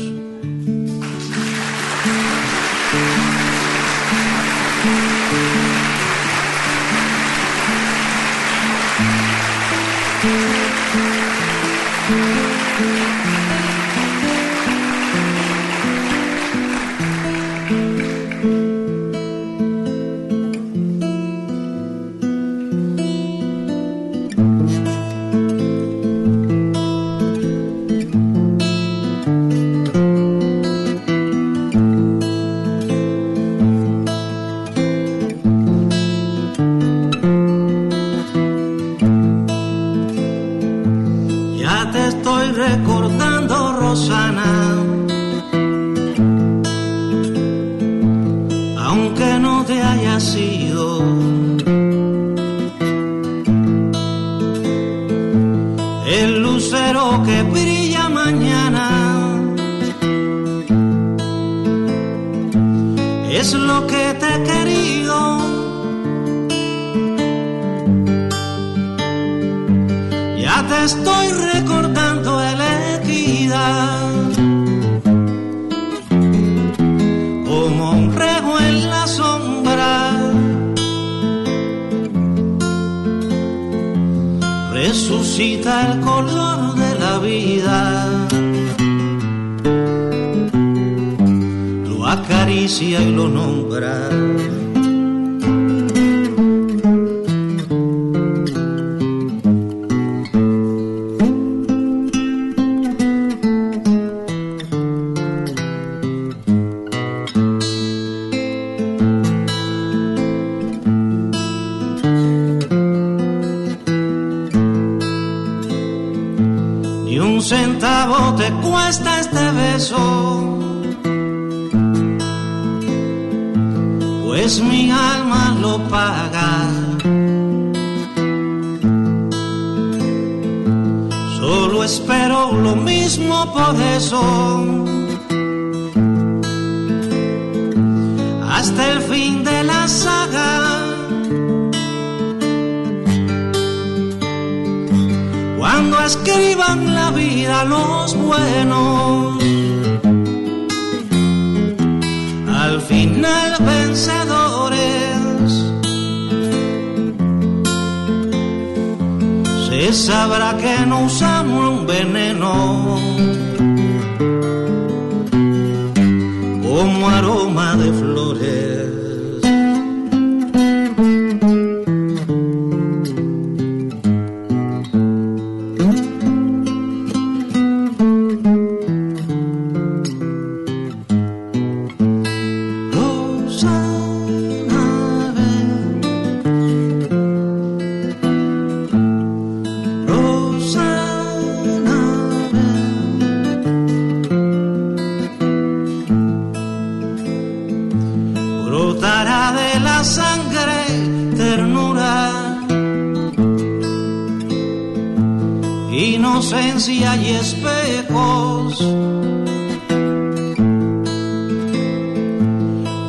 [206.16, 208.80] inocencia y espejos.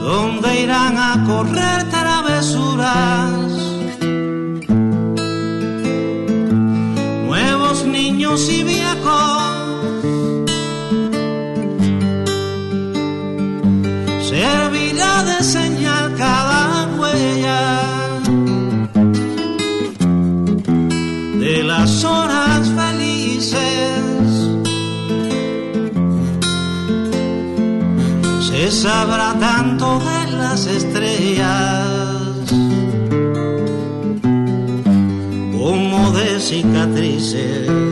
[0.03, 3.40] Donde irán a correr travesuras
[29.01, 31.49] sabrá tanto de las estrellas
[35.57, 37.90] como de cicatrices.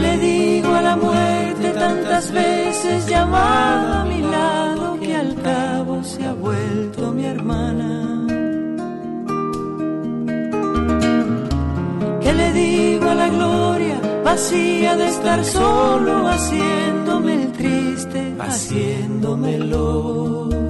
[0.00, 6.24] Le digo a la muerte tantas veces llamado a mi lado que al cabo se
[6.24, 7.90] ha vuelto mi hermana.
[12.22, 20.69] Que le digo a la gloria vacía de estar solo haciéndome el triste, haciéndome el.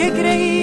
[0.00, 0.59] Que creí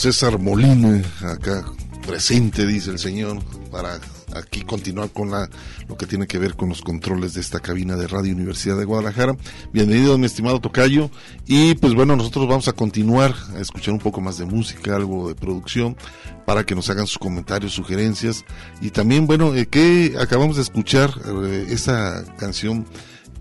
[0.00, 1.62] César Molina acá
[2.06, 3.38] presente, dice el señor,
[3.70, 4.00] para
[4.34, 5.50] aquí continuar con la,
[5.90, 8.86] lo que tiene que ver con los controles de esta cabina de Radio Universidad de
[8.86, 9.36] Guadalajara.
[9.74, 11.10] Bienvenido, mi estimado Tocayo.
[11.46, 15.28] Y pues bueno, nosotros vamos a continuar a escuchar un poco más de música, algo
[15.28, 15.98] de producción,
[16.46, 18.46] para que nos hagan sus comentarios, sugerencias.
[18.80, 21.10] Y también, bueno, eh, que acabamos de escuchar
[21.44, 22.86] eh, esa canción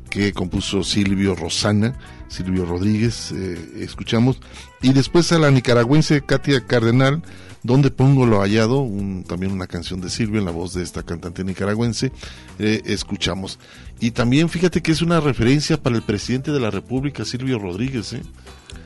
[0.09, 4.39] que compuso Silvio Rosana, Silvio Rodríguez, eh, escuchamos,
[4.81, 7.21] y después a la nicaragüense Katia Cardenal,
[7.63, 11.03] donde pongo lo hallado, un, también una canción de Silvio en la voz de esta
[11.03, 12.11] cantante nicaragüense,
[12.57, 13.59] eh, escuchamos.
[13.99, 18.13] Y también fíjate que es una referencia para el presidente de la República, Silvio Rodríguez,
[18.13, 18.21] ¿eh?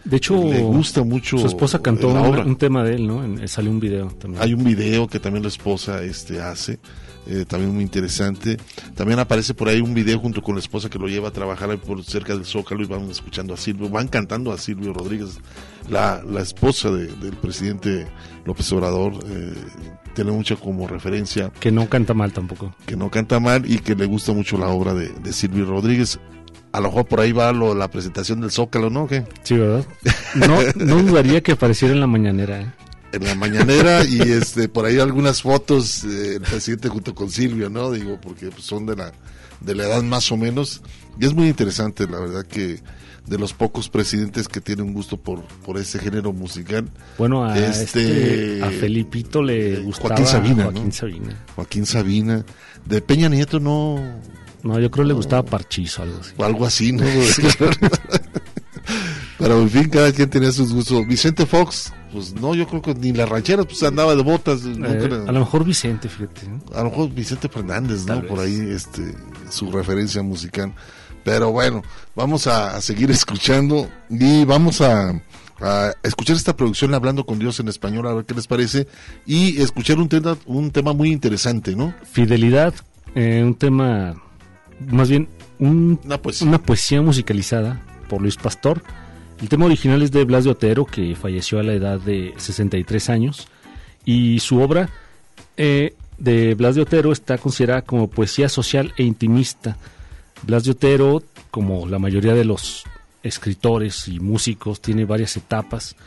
[0.05, 1.37] De hecho, le gusta mucho.
[1.37, 3.23] Su esposa cantó un, tema de él, ¿no?
[3.23, 4.43] En- salió un video también.
[4.43, 6.79] Hay un video que también la esposa este, hace,
[7.27, 8.57] eh, también muy interesante.
[8.95, 11.77] También aparece por ahí un video junto con la esposa que lo lleva a trabajar
[11.77, 15.39] por cerca del Zócalo y van escuchando a Silvio, van cantando a Silvio Rodríguez,
[15.89, 18.07] la, la esposa de- del presidente
[18.45, 19.13] López Obrador.
[19.27, 19.53] eh,
[20.13, 22.75] tiene mucha como referencia Que no canta mal tampoco.
[22.85, 26.19] que no canta mal y que le gusta mucho la obra de, de Silvio Rodríguez.
[26.71, 29.07] A lo mejor por ahí va lo, la presentación del Zócalo, ¿no?
[29.07, 29.23] ¿Qué?
[29.43, 29.85] Sí, ¿verdad?
[30.35, 32.61] No, no dudaría que apareciera en la mañanera.
[32.61, 32.71] ¿eh?
[33.14, 37.69] En la mañanera y este por ahí algunas fotos eh, el presidente junto con Silvio,
[37.69, 37.91] ¿no?
[37.91, 39.14] Digo, porque pues, son de la
[39.61, 40.81] de la edad más o menos
[41.19, 42.81] y es muy interesante, la verdad que
[43.27, 46.90] de los pocos presidentes que tienen un gusto por por ese género musical.
[47.18, 50.91] Bueno, a, Este, este, a Felipito le gustaba Joaquín Sabina, Joaquín ¿no?
[50.91, 51.45] Sabina.
[51.56, 52.45] Joaquín Sabina,
[52.85, 53.95] de Peña Nieto no
[54.64, 56.34] No, yo creo que le gustaba Parchizo, algo así.
[56.35, 57.06] o algo así, ¿no?
[59.38, 61.06] Pero en fin, cada quien tenía sus gustos.
[61.07, 64.61] Vicente Fox, pues no, yo creo que ni la ranchera pues andaba de botas.
[64.65, 66.48] Eh, a lo mejor Vicente, fíjate.
[66.48, 66.61] ¿no?
[66.73, 68.22] a lo mejor Vicente Fernández, ¿no?
[68.23, 69.14] Por ahí, este,
[69.49, 70.73] su referencia musical.
[71.26, 71.81] Pero bueno,
[72.15, 75.22] vamos a, a seguir escuchando y vamos a,
[75.61, 78.88] a escuchar esta producción hablando con Dios en español, a ver qué les parece,
[79.26, 81.94] y escuchar un tema, un tema muy interesante, ¿no?
[82.11, 82.73] Fidelidad,
[83.15, 84.15] eh, un tema,
[84.90, 85.30] más bien,
[85.60, 86.48] un- Una poesía.
[86.48, 88.84] una poesía musicalizada por Luis Pastor.
[89.44, 93.10] El tema original es de Blas de Otero, que falleció a la edad de 63
[93.10, 93.49] años,
[94.06, 94.88] y su obra
[95.57, 99.76] eh, de Blas de Otero está considerada como poesía social e intimista.
[100.44, 101.22] Blas de Otero,
[101.52, 102.86] como la mayoría de los
[103.22, 105.98] escritores y músicos, tiene varias etapas.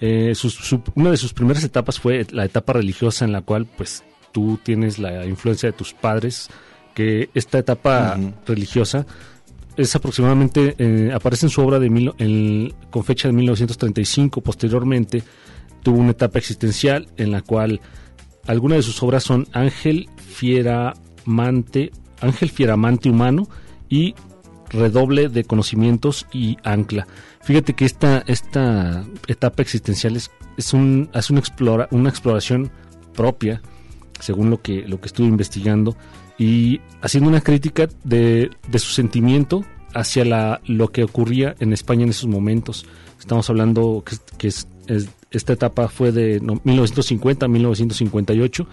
[0.00, 4.02] Eh, su- una de sus primeras etapas fue la etapa religiosa en la cual pues
[4.32, 6.48] tú tienes la influencia de tus padres,
[6.94, 9.04] que esta etapa religiosa
[9.78, 15.22] es aproximadamente, eh, aparece en su obra de mil- con fecha de 1935, posteriormente
[15.82, 17.80] tuvo una etapa existencial en la cual
[18.46, 23.48] algunas de sus obras son Ángel Fieramante, Ángel Fieramante Humano
[23.88, 24.14] y
[24.70, 27.06] Redoble de Conocimientos y Ancla.
[27.40, 32.70] Fíjate que esta, esta etapa existencial es, es, un, es una, explora, una exploración
[33.14, 33.62] propia,
[34.20, 35.96] según lo que, lo que estuve investigando,
[36.38, 42.04] y haciendo una crítica de, de su sentimiento hacia la, lo que ocurría en España
[42.04, 42.86] en esos momentos.
[43.18, 48.66] Estamos hablando que, es- que es- es- esta etapa fue de no, 1950 a 1958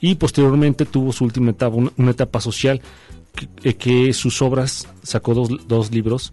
[0.00, 2.80] y posteriormente tuvo su última etapa, una, una etapa social
[3.34, 6.32] que, eh, que sus obras sacó dos, dos libros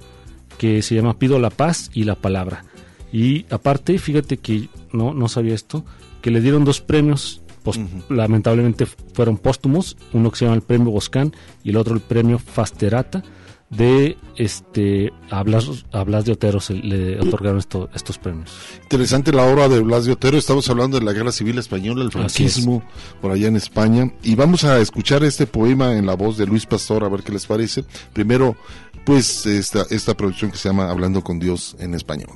[0.58, 2.64] que se llama Pido la paz y la palabra.
[3.12, 5.84] Y aparte, fíjate que no, no sabía esto,
[6.22, 7.42] que le dieron dos premios,
[8.10, 11.34] lamentablemente fueron póstumos, uno que se llama el premio Boscán
[11.64, 13.24] y el otro el premio Fasterata
[13.70, 18.52] de este a Blas, a Blas de Otero se le otorgaron esto- estos premios.
[18.84, 22.08] Interesante la obra de Blas de Otero, estamos hablando de la Guerra Civil Española, el
[22.10, 22.14] es.
[22.14, 22.84] franquismo,
[23.22, 26.66] por allá en España, y vamos a escuchar este poema en la voz de Luis
[26.68, 27.84] Pastor, a ver qué les parece.
[28.14, 28.56] Primero,
[29.04, 32.30] pues, esta, esta producción que se llama Hablando con Dios en español.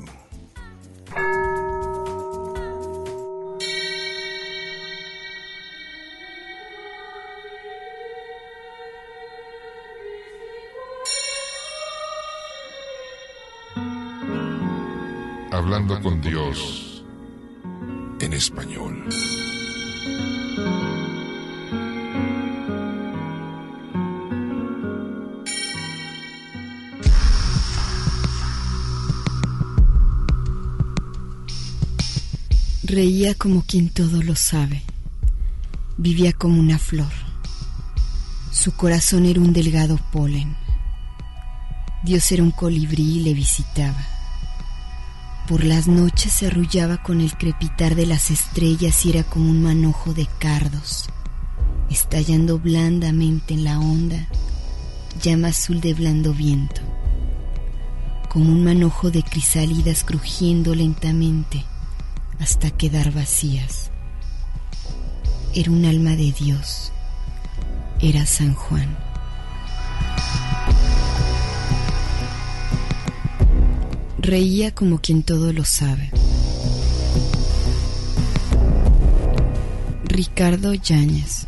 [15.59, 17.03] Hablando con Dios
[18.21, 19.09] en español.
[32.83, 34.83] Reía como quien todo lo sabe.
[35.97, 37.11] Vivía como una flor.
[38.53, 40.55] Su corazón era un delgado polen.
[42.05, 44.18] Dios era un colibrí y le visitaba.
[45.49, 49.63] Por las noches se arrullaba con el crepitar de las estrellas y era como un
[49.63, 51.09] manojo de cardos,
[51.89, 54.27] estallando blandamente en la onda,
[55.23, 56.81] llama azul de blando viento,
[58.29, 61.65] como un manojo de crisálidas crujiendo lentamente
[62.39, 63.89] hasta quedar vacías.
[65.55, 66.91] Era un alma de Dios,
[67.99, 68.95] era San Juan.
[74.21, 76.11] Reía como quien todo lo sabe.
[80.05, 81.47] Ricardo Yáñez.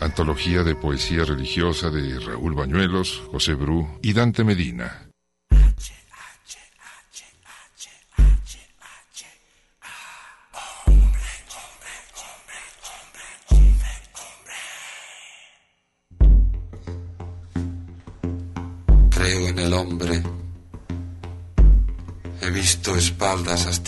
[0.00, 5.07] Antología de poesía religiosa de Raúl Bañuelos, José Bru y Dante Medina.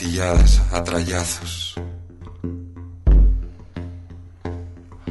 [0.01, 1.75] Espaldas astilladas a trayazos.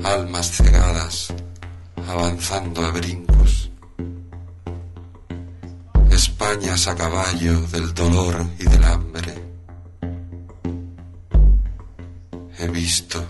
[0.04, 1.34] Almas cegadas
[2.08, 3.72] avanzando a brincos.
[6.12, 9.34] Españas a caballo del dolor y del hambre.
[12.58, 13.26] He visto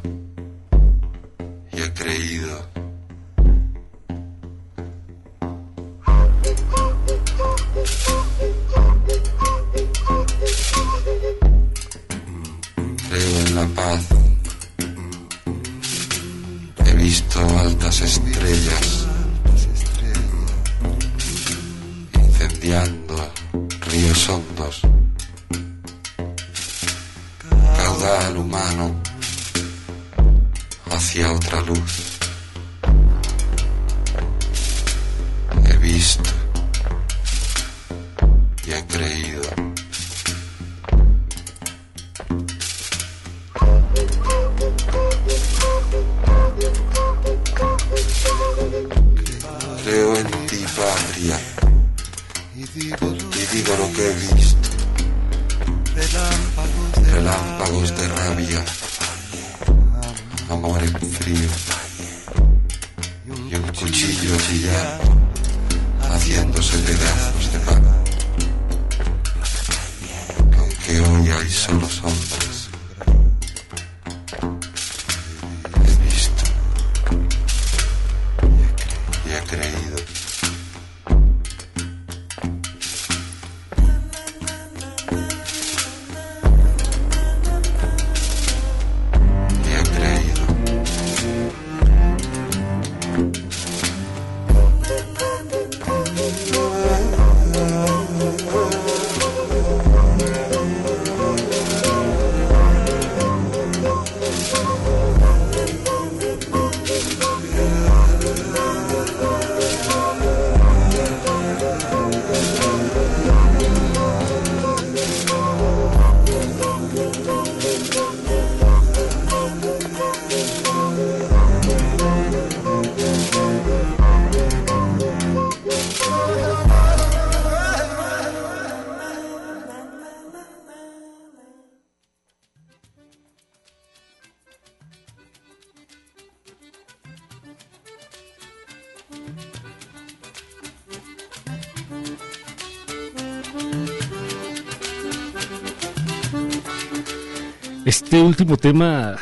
[148.09, 149.17] Este último tema,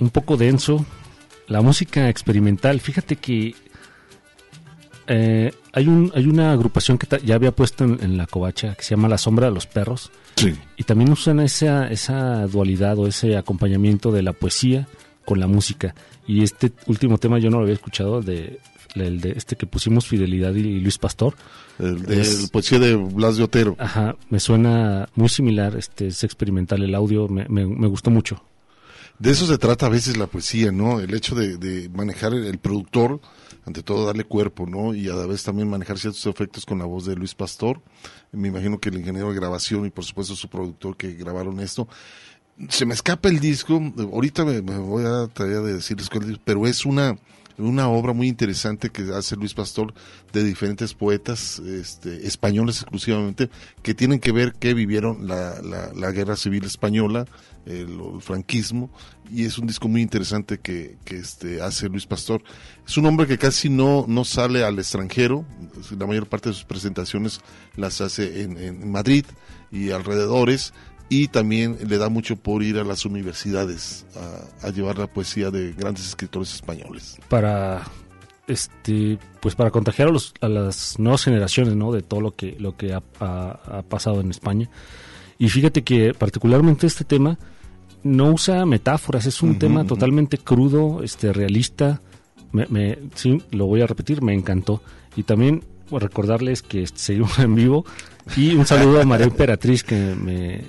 [0.00, 0.84] un poco denso,
[1.46, 2.80] la música experimental.
[2.80, 3.54] Fíjate que
[5.06, 8.82] eh, hay, un, hay una agrupación que ya había puesto en, en la covacha que
[8.82, 10.10] se llama La Sombra de los Perros.
[10.76, 14.88] Y también usan esa, esa dualidad o ese acompañamiento de la poesía
[15.24, 15.94] con la música.
[16.26, 18.58] Y este último tema yo no lo había escuchado, de,
[19.02, 21.34] el de este que pusimos Fidelidad y Luis Pastor.
[21.78, 23.76] El, de- el poesía de Blas de Otero.
[23.78, 28.42] Ajá, me suena muy similar, este es experimental el audio, me, me, me gustó mucho.
[29.18, 31.00] De eso se trata a veces la poesía, ¿no?
[31.00, 33.20] El hecho de, de manejar el, el productor,
[33.64, 34.94] ante todo darle cuerpo, ¿no?
[34.94, 37.80] Y a la vez también manejar ciertos efectos con la voz de Luis Pastor.
[38.32, 41.88] Me imagino que el ingeniero de grabación y por supuesto su productor que grabaron esto.
[42.68, 46.38] Se me escapa el disco, ahorita me, me voy a traer de decirles cuál es,
[46.44, 47.16] pero es una
[47.58, 49.94] una obra muy interesante que hace Luis Pastor
[50.32, 53.50] de diferentes poetas este, españoles exclusivamente
[53.82, 57.26] que tienen que ver que vivieron la, la, la guerra civil española,
[57.64, 58.90] el, franquismo,
[59.30, 62.42] y es un disco muy interesante que, que este, hace Luis Pastor.
[62.86, 65.44] Es un hombre que casi no, no sale al extranjero,
[65.98, 67.40] la mayor parte de sus presentaciones
[67.76, 69.24] las hace en, en Madrid
[69.70, 70.72] y alrededores,
[71.08, 74.06] y también le da mucho por ir a las universidades
[74.62, 77.16] a, a llevar la poesía de grandes escritores españoles.
[77.28, 77.82] Para
[78.46, 82.56] este pues para contagiar a, los, a las nuevas generaciones no de todo lo que
[82.58, 84.68] lo que ha, ha- ha pasado en España.
[85.38, 87.38] Y fíjate que particularmente este tema
[88.02, 89.88] no usa metáforas es un Ujú, tema ujú.
[89.88, 92.00] totalmente crudo este realista.
[92.52, 94.82] Me, me- sí lo voy a repetir me encantó.
[95.16, 97.84] Y también recordarles que este, seguimos en vivo.
[98.36, 100.62] Y un saludo a María Emperatriz que me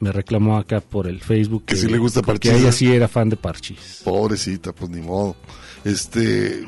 [0.00, 2.72] me reclamó acá por el Facebook Que sí le gusta que Parchís, ella ¿eh?
[2.72, 5.36] sí era fan de Parchis Pobrecita, pues ni modo.
[5.84, 6.64] Este,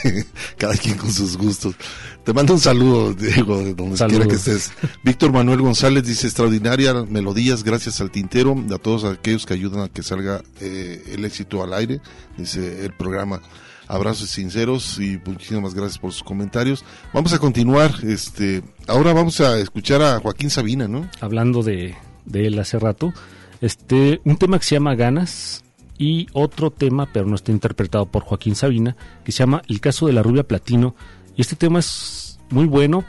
[0.58, 1.76] cada quien con sus gustos.
[2.24, 4.26] Te mando un saludo, Diego, de donde Saludos.
[4.26, 4.72] quiera que estés.
[5.04, 9.88] Víctor Manuel González dice, extraordinaria melodías, gracias al tintero, a todos aquellos que ayudan a
[9.88, 12.00] que salga eh, el éxito al aire,
[12.36, 13.40] dice el programa.
[13.88, 16.84] Abrazos sinceros y muchísimas gracias por sus comentarios.
[17.12, 21.08] Vamos a continuar, este, ahora vamos a escuchar a Joaquín Sabina, ¿no?
[21.20, 21.94] Hablando de,
[22.26, 23.12] de él hace rato,
[23.60, 25.64] este, un tema que se llama Ganas
[25.98, 30.06] y otro tema, pero no está interpretado por Joaquín Sabina, que se llama El caso
[30.06, 30.94] de la rubia platino.
[31.36, 33.04] Y este tema es muy bueno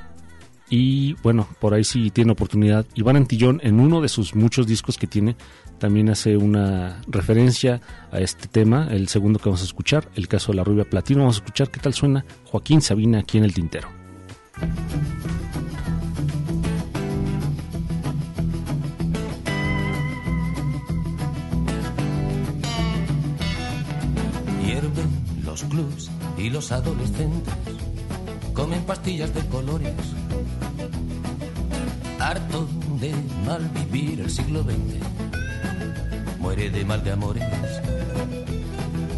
[0.70, 2.86] y bueno, por ahí sí tiene oportunidad.
[2.96, 5.36] Iván Antillón en uno de sus muchos discos que tiene
[5.80, 7.82] también hace una referencia
[8.12, 11.22] a este tema, el segundo que vamos a escuchar, el caso de la rubia platino.
[11.22, 13.90] Vamos a escuchar qué tal suena Joaquín Sabina aquí en el tintero.
[25.44, 27.54] Los clubs y los adolescentes
[28.54, 29.94] comen pastillas de colores.
[32.20, 32.68] Harto
[33.00, 33.14] de
[33.46, 37.44] mal vivir el siglo XX, muere de mal de amores.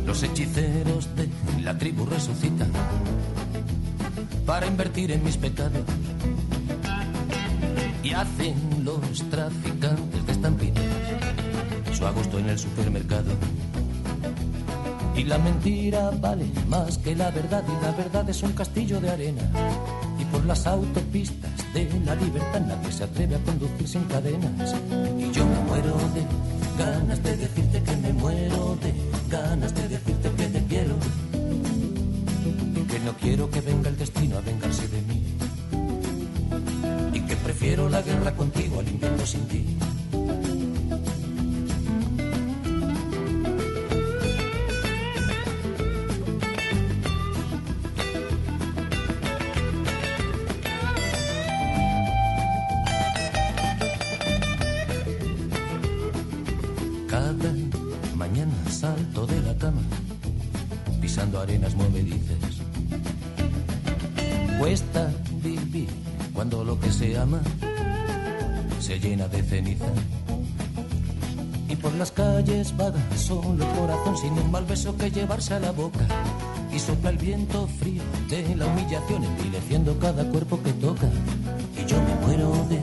[0.05, 1.29] Los hechiceros de
[1.61, 2.71] la tribu resucitan
[4.45, 5.83] para invertir en mis pecados.
[8.03, 10.83] Y hacen los traficantes de estampitas
[11.99, 13.31] su a gusto en el supermercado.
[15.19, 19.09] Y la mentira vale más que la verdad y la verdad es un castillo de
[19.09, 19.41] arena.
[20.17, 24.73] Y por las autopistas de la libertad nadie se atreve a conducir sin cadenas.
[25.17, 26.23] Y yo me muero de
[26.81, 28.93] ganas de decirte que me muero de
[29.29, 30.95] ganas de decirte que te quiero.
[32.77, 35.21] Y que no quiero que venga el destino a vengarse de mí.
[37.13, 39.65] Y que prefiero la guerra contigo al invierno sin ti.
[71.67, 75.59] Y por las calles vaga solo el corazón sin un mal beso que llevarse a
[75.59, 76.05] la boca.
[76.71, 81.09] Y sopla el viento frío de la humillación envileciendo cada cuerpo que toca.
[81.75, 82.79] Y yo me muero de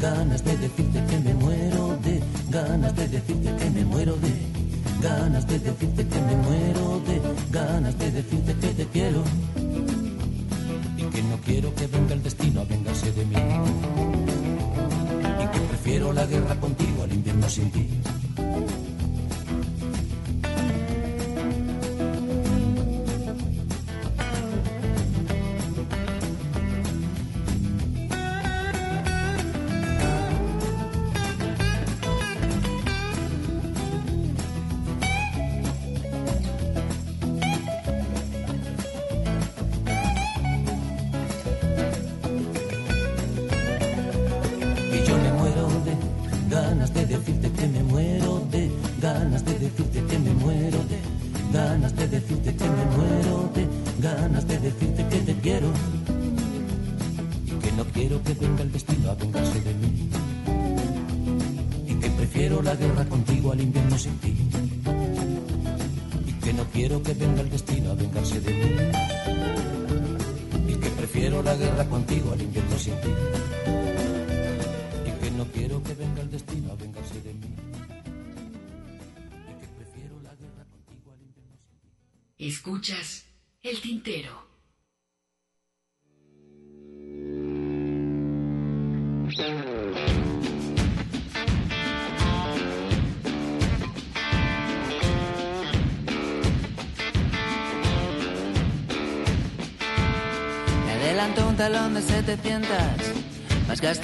[0.00, 4.32] ganas de decirte que me muero de ganas de decirte que me muero de
[5.02, 7.20] ganas de decirte que me muero de
[7.50, 9.22] ganas de decirte que te quiero
[10.96, 14.45] y que no quiero que venga el destino a vengarse de mí
[15.66, 17.88] prefiero la guerra contigo al invierno sin ti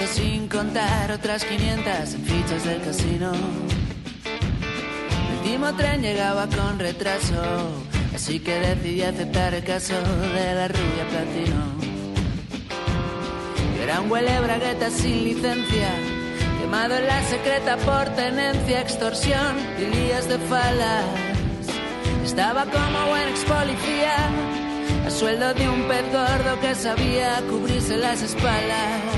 [0.07, 3.33] sin contar otras 500 en fichas del casino.
[5.31, 7.43] El último tren llegaba con retraso,
[8.15, 11.73] así que decidí aceptar el caso de la rubia platino.
[13.83, 15.91] Era un huele bragueta sin licencia,
[16.61, 21.05] quemado en la secreta por tenencia, extorsión y lías de falas.
[22.25, 24.17] Estaba como buen ex policía
[25.07, 29.12] a sueldo de un pez gordo que sabía cubrirse las espaldas.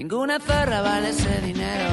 [0.00, 1.90] Ninguna zorra vale ese dinero.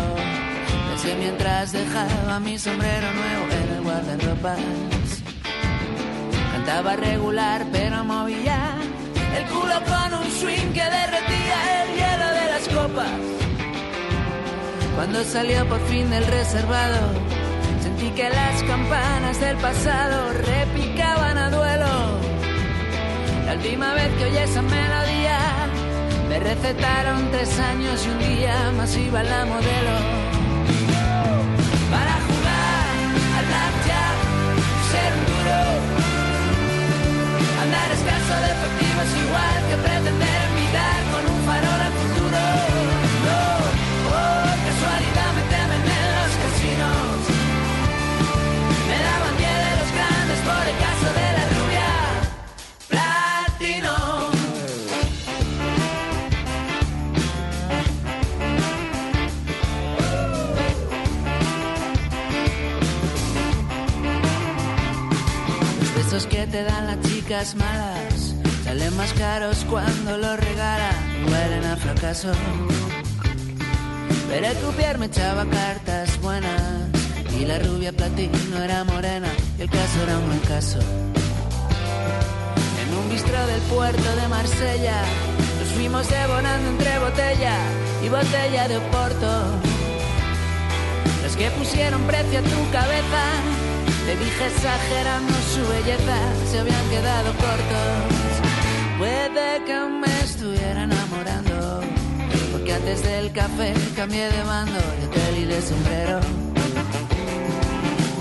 [0.88, 4.60] Pensé mientras dejaba mi sombrero nuevo en el guardarropas.
[6.54, 8.78] Cantaba regular, pero movía
[9.36, 13.20] el culo con un swing que derretía el hielo de las copas.
[14.96, 17.12] Cuando salió por fin del reservado,
[17.84, 22.20] sentí que las campanas del pasado repicaban a duelo.
[23.48, 25.40] La última vez que oí esa melodía,
[26.30, 29.96] me recetaron tres años y un día más iba la modelo.
[31.92, 32.88] Para jugar
[33.38, 34.18] al blackjack,
[34.92, 35.60] ser un duro,
[37.64, 41.77] andar escaso de efectivos igual que pretender invitar con un farol
[66.58, 70.96] te dan las chicas malas salen más caros cuando los regalan,
[71.28, 72.32] huelen a fracaso.
[74.28, 76.62] Pero el croupier me echaba cartas buenas
[77.40, 79.28] y la rubia platino era morena
[79.60, 80.80] y el caso era un buen caso.
[82.82, 85.00] En un bistro del puerto de Marsella
[85.60, 87.56] nos fuimos devorando entre botella
[88.04, 89.32] y botella de Oporto.
[91.24, 93.24] Los que pusieron precio a tu cabeza,
[94.08, 96.18] te dije exagerando su belleza,
[96.50, 98.32] se habían quedado cortos.
[98.98, 101.82] Puede que me estuviera enamorando,
[102.54, 106.20] porque antes del café cambié de mando, de hotel y de sombrero.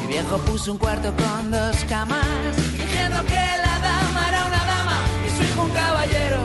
[0.01, 4.99] Mi viejo puso un cuarto con dos camas, diciendo que la dama era una dama
[5.25, 6.41] y su hijo un caballero.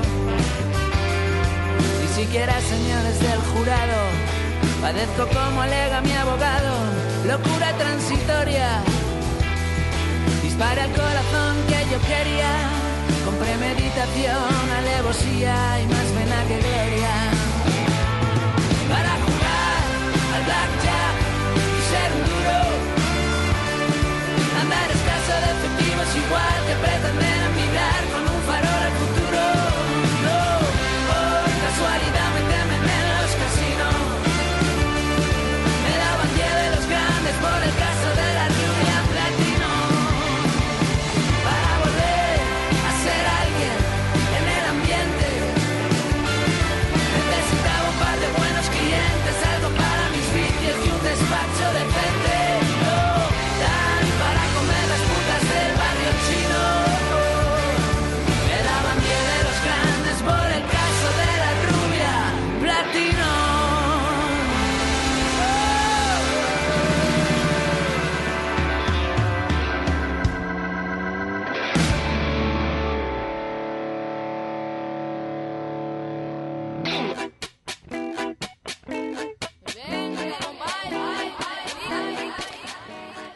[2.00, 4.00] Ni siquiera señales del jurado,
[4.82, 6.74] padezco como alega mi abogado,
[7.26, 8.84] locura transitoria.
[10.62, 12.54] Dispara el corazón que yo quería,
[13.26, 17.14] con premeditación, alevosía y más pena que gloria.
[18.88, 19.82] Para jugar
[20.36, 21.16] al blackjack
[21.66, 22.60] y ser un duro,
[24.62, 27.41] andar escaso de efectivos igual que pretender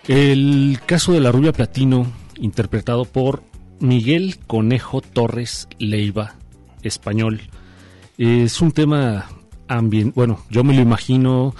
[0.07, 2.05] El caso de la rubia platino,
[2.37, 3.43] interpretado por
[3.79, 6.35] Miguel Conejo Torres Leiva,
[6.83, 7.41] español,
[8.17, 9.25] es un tema
[9.67, 10.13] ambient.
[10.13, 11.55] Bueno, yo me lo imagino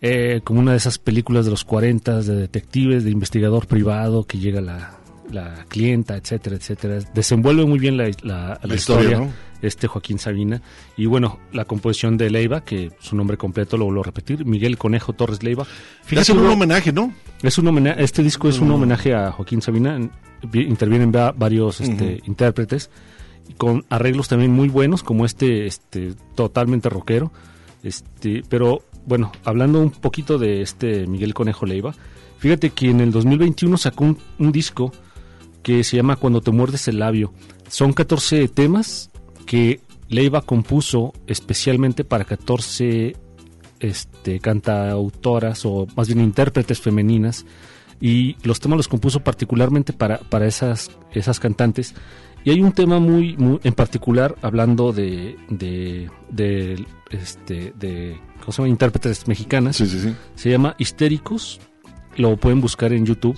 [0.00, 4.38] eh, como una de esas películas de los 40 de detectives, de investigador privado que
[4.38, 4.96] llega la,
[5.30, 6.98] la clienta, etcétera, etcétera.
[7.14, 9.32] Desenvuelve muy bien la, la- la historia, historia, ¿no?
[9.66, 10.62] Este Joaquín Sabina.
[10.96, 14.78] Y bueno, la composición de Leiva, que su nombre completo lo vuelvo a repetir, Miguel
[14.78, 15.66] Conejo Torres Leiva.
[16.10, 17.12] Le hacen un homenaje, ¿no?
[17.42, 18.72] es un homenaje, este disco es un Mm.
[18.74, 19.96] homenaje a Joaquín Sabina.
[19.96, 20.10] en-
[20.50, 22.90] vi- Intervienen va- varios este, intérpretes
[23.58, 27.32] con arreglos también muy buenos, como este, este totalmente rockero.
[27.82, 31.94] Este, pero bueno, hablando un poquito de este Miguel Conejo Leiva,
[32.38, 34.92] fíjate que en el 2021 sacó un, un disco
[35.62, 37.32] que se llama Cuando te muerdes el labio.
[37.68, 39.10] Son 14 temas
[39.46, 43.16] que Leiva compuso especialmente para 14
[43.80, 47.44] este, cantautoras o más bien intérpretes femeninas
[48.00, 51.94] y los temas los compuso particularmente para, para esas, esas cantantes.
[52.44, 58.52] Y hay un tema muy, muy en particular hablando de, de, de, este, de ¿cómo
[58.52, 58.68] se llama?
[58.68, 59.76] intérpretes mexicanas.
[60.34, 61.60] Se llama Histéricos.
[62.16, 63.36] Lo pueden buscar en YouTube.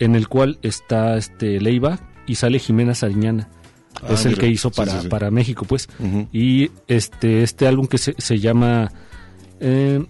[0.00, 3.48] En el cual está este Leiva y sale Jimena Sariñana.
[4.02, 4.40] Ah, es el mira.
[4.40, 5.08] que hizo para, sí, sí.
[5.08, 5.88] para México, pues.
[6.32, 8.90] Y este, este álbum que se, se llama.
[9.60, 10.04] eh,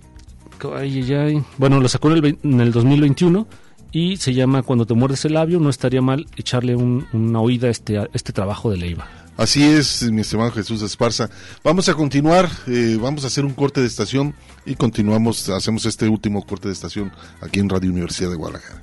[0.76, 1.42] ay, ay, ay.
[1.58, 3.46] Bueno, lo sacó en el, en el 2021
[3.92, 5.58] y se llama Cuando te muerdes el labio.
[5.60, 9.08] No estaría mal echarle un- una oída a este, a este trabajo de Leiva.
[9.36, 11.30] Así es, mi estimado Jesús Esparza.
[11.64, 14.34] Vamos a continuar, eh, vamos a hacer un corte de estación
[14.66, 17.10] y continuamos, hacemos este último corte de estación
[17.40, 18.82] aquí en Radio Universidad de Guadalajara.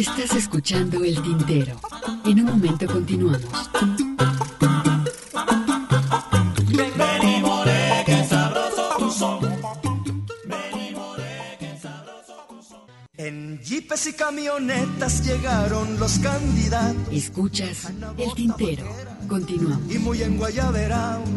[0.00, 1.78] Estás escuchando El Tintero.
[2.24, 3.44] En un momento continuamos.
[13.18, 17.12] En jeepes y camionetas llegaron los candidatos.
[17.12, 18.86] Escuchas El Tintero.
[19.28, 19.94] Continuamos.
[19.94, 21.28] Y muy en Guayaberaos.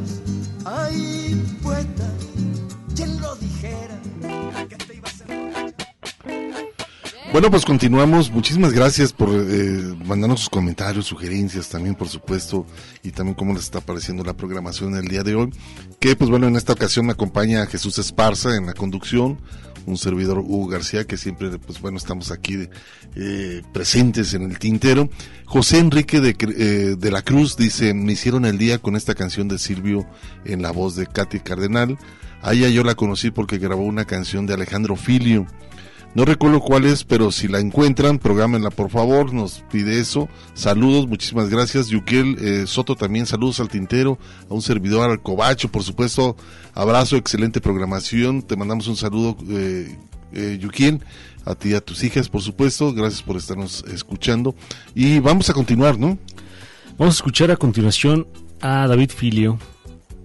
[0.64, 2.10] Ay, poeta,
[2.96, 4.00] quien lo dijera.
[4.70, 5.63] Que te ibas a...
[7.34, 8.30] Bueno, pues continuamos.
[8.30, 12.68] Muchísimas gracias por eh, mandarnos sus comentarios, sugerencias también, por supuesto,
[13.02, 15.50] y también cómo les está pareciendo la programación el día de hoy.
[16.00, 19.40] Que, pues bueno, en esta ocasión me acompaña Jesús Esparza en la conducción,
[19.88, 22.70] un servidor Hugo García, que siempre, pues bueno, estamos aquí
[23.16, 25.10] eh, presentes en el tintero.
[25.46, 29.48] José Enrique de, eh, de la Cruz dice, me hicieron el día con esta canción
[29.48, 30.06] de Silvio
[30.46, 31.98] en la voz de Katy Cardenal.
[32.44, 35.48] A ella yo la conocí porque grabó una canción de Alejandro Filio.
[36.16, 40.30] No recuerdo cuál es, pero si la encuentran, programenla por favor, nos pide eso.
[40.54, 41.88] Saludos, muchísimas gracias.
[41.88, 46.36] Yukiel eh, Soto también, saludos al tintero, a un servidor, al Cobacho, por supuesto.
[46.76, 48.44] Abrazo, excelente programación.
[48.44, 49.98] Te mandamos un saludo, eh,
[50.34, 51.02] eh, Yukiel,
[51.46, 52.94] a ti y a tus hijas, por supuesto.
[52.94, 54.54] Gracias por estarnos escuchando.
[54.94, 56.20] Y vamos a continuar, ¿no?
[57.00, 58.28] Vamos a escuchar a continuación
[58.62, 59.58] a David Filio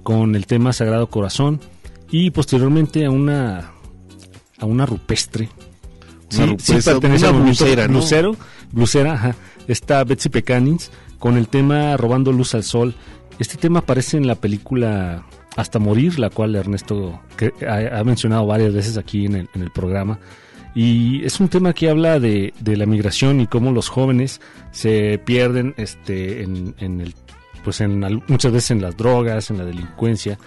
[0.03, 1.61] con el tema Sagrado Corazón
[2.11, 3.73] y posteriormente a una
[4.59, 5.49] a una rupestre
[6.37, 7.93] una sí, sí pertenece movimiento blusera, ¿no?
[7.95, 8.37] blusero,
[8.73, 9.35] blusera, ajá.
[9.67, 12.95] Está Betsy Pecanins con el tema Robando Luz al Sol.
[13.39, 15.25] Este tema aparece en la película
[15.57, 19.63] Hasta Morir, la cual Ernesto que ha, ha mencionado varias veces aquí en el, en
[19.63, 20.19] el programa.
[20.75, 24.41] Y es un tema que habla de, de la migración y cómo los jóvenes
[24.71, 27.15] se pierden este, en, en el,
[27.65, 30.39] pues en, muchas veces en las drogas, en la delincuencia.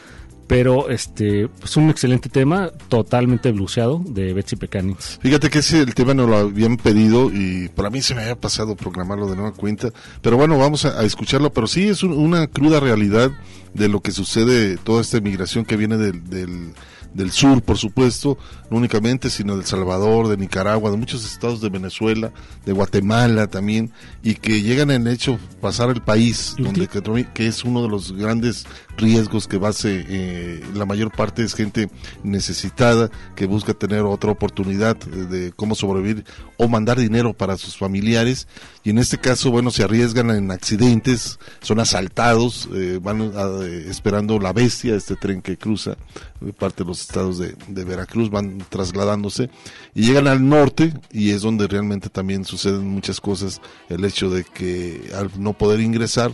[0.52, 5.18] Pero este es un excelente tema, totalmente bluseado, de Betsy Pecanins.
[5.22, 8.36] Fíjate que ese el tema no lo habían pedido y para mí se me había
[8.36, 9.92] pasado programarlo de nueva cuenta.
[10.22, 11.54] Pero bueno, vamos a, a escucharlo.
[11.54, 13.32] Pero sí es un- una cruda realidad
[13.74, 16.74] de lo que sucede, toda esta migración que viene del, del,
[17.14, 18.38] del sur, por supuesto,
[18.70, 22.32] no únicamente, sino de El Salvador, de Nicaragua, de muchos estados de Venezuela,
[22.66, 23.92] de Guatemala también,
[24.24, 26.88] y que llegan en hecho pasar el país, donde
[27.34, 28.66] que, es uno de los grandes
[28.98, 31.90] riesgos que base, eh, la mayor parte es gente
[32.24, 36.24] necesitada que busca tener otra oportunidad de, cómo sobrevivir
[36.58, 38.48] o mandar dinero para sus familiares
[38.84, 43.86] y en este caso bueno se arriesgan en accidentes son asaltados eh, van a- eh,
[43.90, 45.98] esperando la bestia este tren que cruza
[46.46, 49.50] eh, parte de los estados de, de Veracruz van trasladándose
[49.94, 54.44] y llegan al norte y es donde realmente también suceden muchas cosas el hecho de
[54.44, 56.32] que al no poder ingresar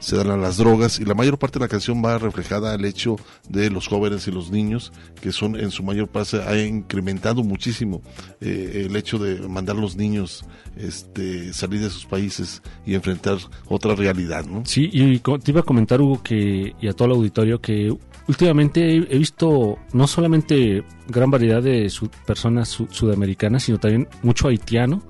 [0.00, 2.84] se dan a las drogas y la mayor parte de la canción va reflejada al
[2.84, 3.16] hecho
[3.48, 8.02] de los jóvenes y los niños que son en su mayor parte ha incrementado muchísimo
[8.40, 10.44] eh, el hecho de mandar a los niños
[10.76, 14.62] este salir de sus países y enfrentar otra realidad ¿no?
[14.64, 17.92] Sí, y te iba a comentar, Hugo, que, y a todo el auditorio, que
[18.28, 21.90] últimamente he, visto no solamente gran variedad de
[22.26, 25.02] personas su- sudamericanas, sino también mucho haitiano.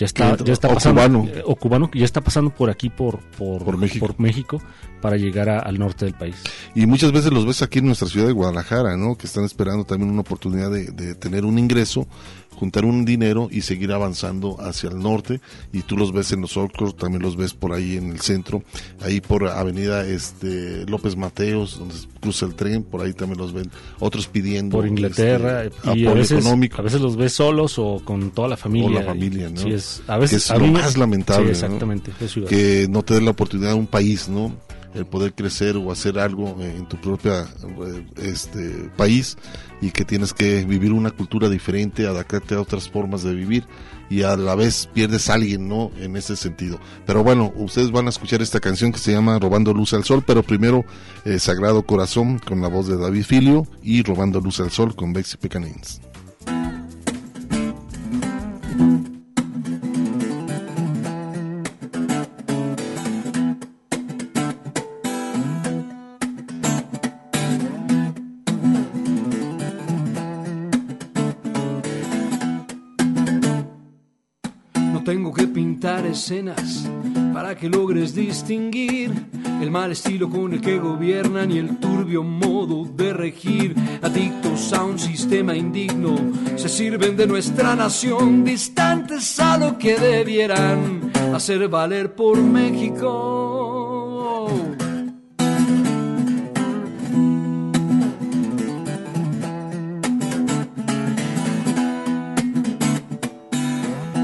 [0.00, 1.28] Ya está, ya está o pasando, cubano.
[1.28, 4.06] eh, o cubano, que ya está pasando por aquí, por, por, Por México.
[4.06, 4.62] por México,
[5.02, 6.36] para llegar a- al norte del país.
[6.74, 9.16] Y muchas veces los ves aquí en nuestra ciudad de Guadalajara, ¿no?
[9.16, 12.06] Que están esperando también una oportunidad de, de tener un ingreso,
[12.60, 15.40] juntar un dinero y seguir avanzando hacia el norte.
[15.72, 18.62] Y tú los ves en los Orcos, también los ves por ahí en el centro,
[19.02, 23.70] ahí por Avenida este López Mateos, donde cruza el tren, por ahí también los ven.
[23.98, 26.76] Otros pidiendo Por Inglaterra, este, y a apoyo veces, económico.
[26.78, 28.88] a veces los ves solos o con toda la familia.
[28.88, 29.56] O la y- familia, ¿no?
[29.60, 31.50] Sí, es, a veces, que es a lo mí- más lamentable.
[31.50, 32.12] Exactamente.
[32.12, 34.52] a Que no te dé la oportunidad a un país, ¿no?
[34.94, 39.36] El poder crecer o hacer algo en tu propia eh, este país
[39.80, 43.66] y que tienes que vivir una cultura diferente, adaptarte a otras formas de vivir
[44.10, 45.92] y a la vez pierdes a alguien, ¿no?
[46.00, 46.78] En ese sentido.
[47.06, 50.24] Pero bueno, ustedes van a escuchar esta canción que se llama Robando Luz al Sol,
[50.26, 50.84] pero primero
[51.24, 55.12] eh, Sagrado Corazón con la voz de David Filio y Robando Luz al Sol con
[55.12, 56.00] Bexy Pecanins.
[76.20, 76.86] Escenas
[77.32, 79.10] para que logres distinguir
[79.62, 83.74] el mal estilo con el que gobiernan y el turbio modo de regir.
[84.02, 86.16] Adictos a un sistema indigno,
[86.56, 93.78] se sirven de nuestra nación, distantes a lo que debieran hacer valer por México.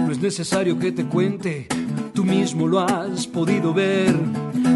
[0.05, 1.69] No es necesario que te cuente,
[2.17, 4.17] tú mismo lo has podido ver.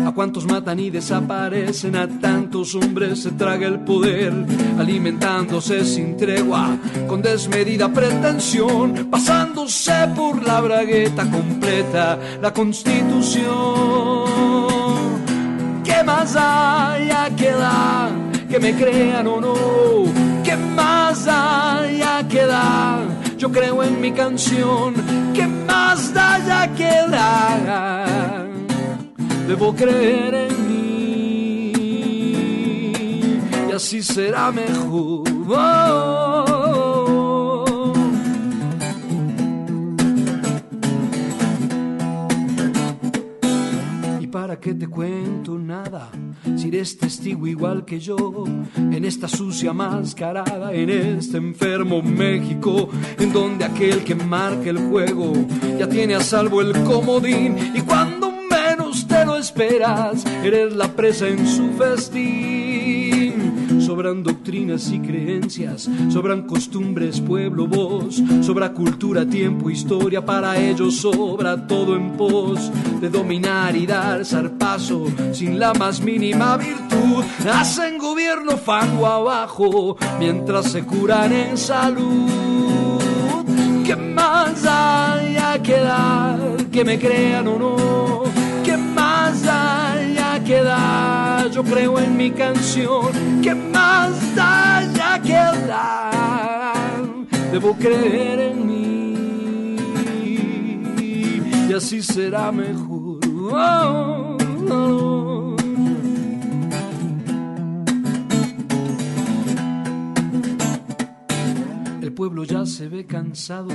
[0.07, 4.33] A cuantos matan y desaparecen, a tantos hombres se traga el poder,
[4.79, 6.77] alimentándose sin tregua,
[7.09, 13.47] con desmedida pretensión, pasándose por la bragueta completa, la constitución.
[15.83, 18.11] ¿Qué más haya que dar?
[18.51, 19.55] Que me crean o no,
[23.41, 24.93] Yo creo en mi canción,
[25.33, 28.47] ¿qué más haya que dar?
[29.49, 31.73] Debo creer en mí
[33.67, 35.23] y así será mejor.
[35.27, 36.49] ¿Y
[44.31, 46.11] para qué te cuento nada?
[46.57, 48.44] Si eres testigo igual que yo,
[48.77, 52.89] en esta sucia mascarada, en este enfermo México,
[53.19, 55.32] en donde aquel que marca el juego
[55.78, 61.28] ya tiene a salvo el comodín y cuando menos te lo esperas, eres la presa
[61.28, 62.60] en su festín.
[64.01, 71.66] Sobran doctrinas y creencias, sobran costumbres, pueblo, voz, sobra cultura, tiempo, historia, para ellos sobra
[71.66, 77.22] todo en pos de dominar y dar zarpazo sin la más mínima virtud.
[77.52, 83.02] Hacen gobierno fango abajo mientras se curan en salud.
[83.85, 86.56] ¿Qué más haya que dar?
[86.72, 88.10] Que me crean o no.
[91.62, 93.43] Yo creo en mi canción.
[93.43, 95.35] ¿Qué más haya que
[95.69, 97.05] dar?
[97.53, 99.77] Debo creer en mí
[101.69, 103.20] y así será mejor.
[103.53, 104.39] Oh,
[104.70, 105.10] oh.
[105.10, 105.10] El
[112.21, 113.71] pueblo ya se ve cansado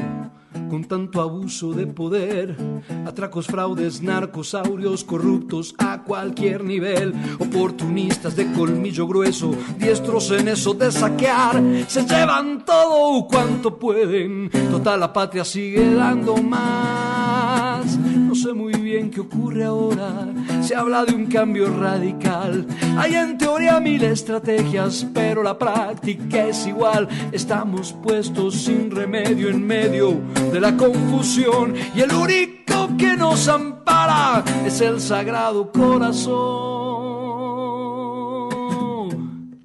[0.69, 2.55] con tanto abuso de poder,
[3.03, 10.91] atracos, fraudes, narcosaurios, corruptos a cualquier nivel, oportunistas de colmillo grueso, diestros en eso de
[10.91, 17.97] saquear, se llevan todo cuanto pueden, total la patria sigue dando más.
[17.97, 20.27] No sé muy bien qué ocurre ahora,
[20.61, 22.65] se habla de un cambio radical,
[22.97, 29.65] hay en teoría mil estrategias, pero la práctica es igual, estamos puestos sin remedio en
[29.65, 36.85] medio de la confusión y el único que nos ampara es el sagrado corazón.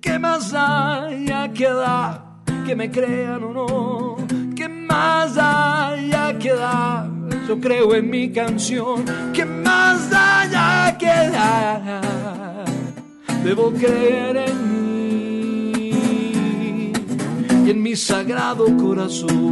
[0.01, 2.24] ¿Qué más haya que dar?
[2.66, 4.16] Que me crean o no.
[4.57, 7.19] ¿Qué más haya que dar?
[7.51, 9.05] Yo creo en mi canción.
[9.35, 12.64] ¿Qué más haya que dar?
[13.43, 15.90] Debo creer en mí
[17.66, 19.51] y en mi sagrado corazón.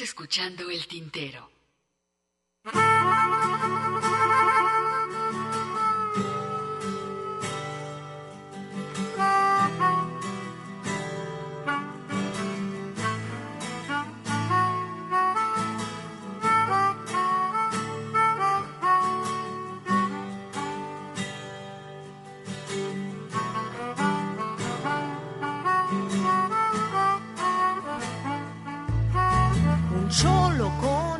[0.00, 1.50] Escuchando el tintero.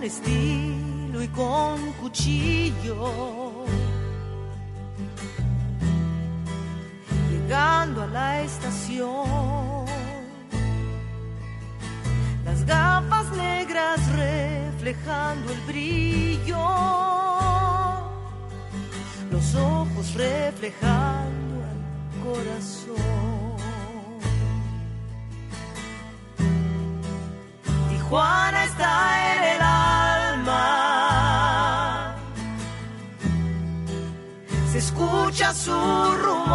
[0.07, 3.65] Estilo y con cuchillo.
[7.31, 9.87] Llegando a la estación,
[12.45, 16.67] las gafas negras reflejando el brillo,
[19.31, 21.81] los ojos reflejando el
[22.25, 23.27] corazón.
[27.91, 28.96] Tijuana está
[35.67, 36.46] susurro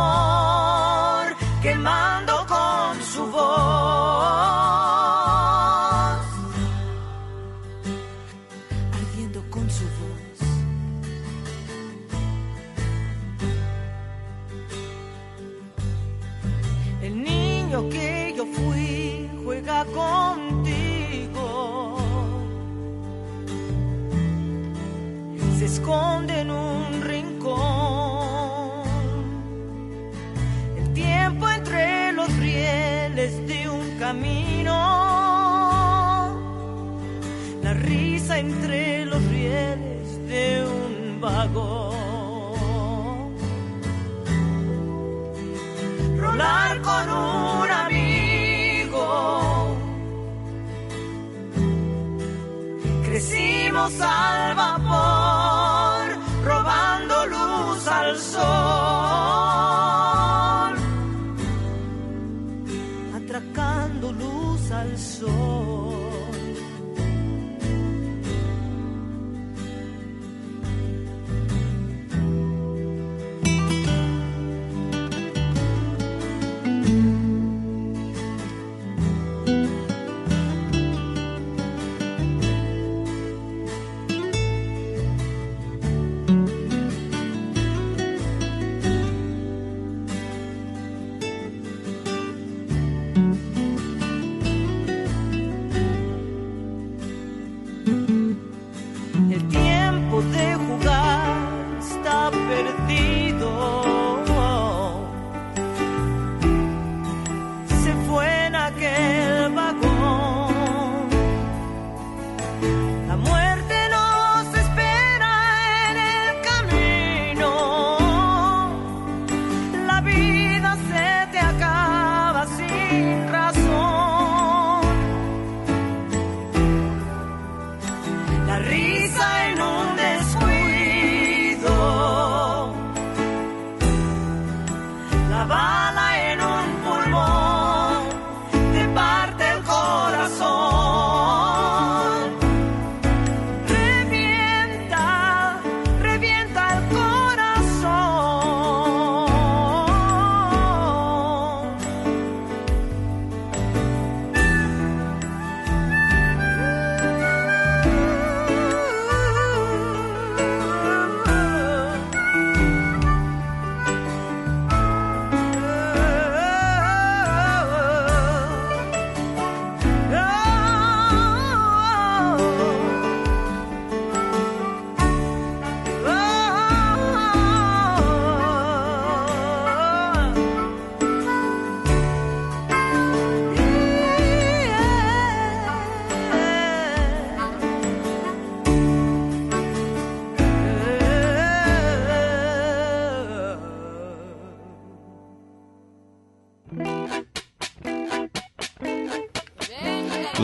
[54.00, 54.21] outside.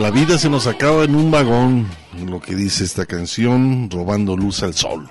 [0.08, 1.86] La vida se nos acaba en un vagón,
[2.26, 5.06] lo que dice esta canción, robando luz al sol.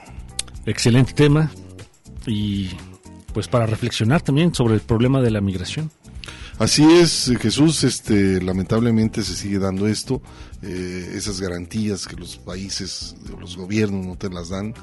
[0.66, 1.52] Excelente tema
[2.26, 2.72] y
[3.32, 5.92] pues para reflexionar también sobre el problema de la migración.
[6.58, 10.20] Así es, Jesús, este, lamentablemente se sigue dando esto,
[10.64, 14.74] eh, esas garantías que los países, los gobiernos no te las dan,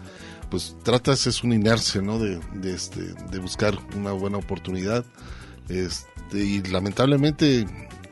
[0.49, 2.21] pues tratas, es una inercia, ¿no?
[2.21, 3.01] De, de, este,
[3.33, 5.05] de buscar una buena oportunidad,
[5.69, 7.67] este, y lamentablemente,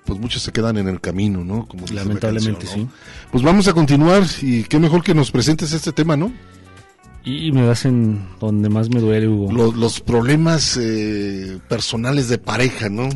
[0.04, 1.66] pues muchos se quedan en el camino, ¿no?
[1.66, 2.92] Como Lamentablemente, canción, ¿no?
[3.30, 6.32] Pues vamos a continuar y qué mejor que nos presentes este tema, ¿no?
[7.24, 9.52] Y me das en donde más me duele, Hugo.
[9.52, 13.08] Los, los problemas eh, personales de pareja, ¿no?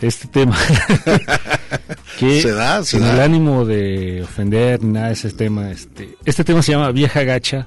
[0.00, 0.56] Este tema.
[2.18, 3.14] que Se da, se sin da.
[3.14, 5.70] el ánimo de ofender ni nada de ese tema.
[5.70, 7.66] Este, este tema se llama Vieja Gacha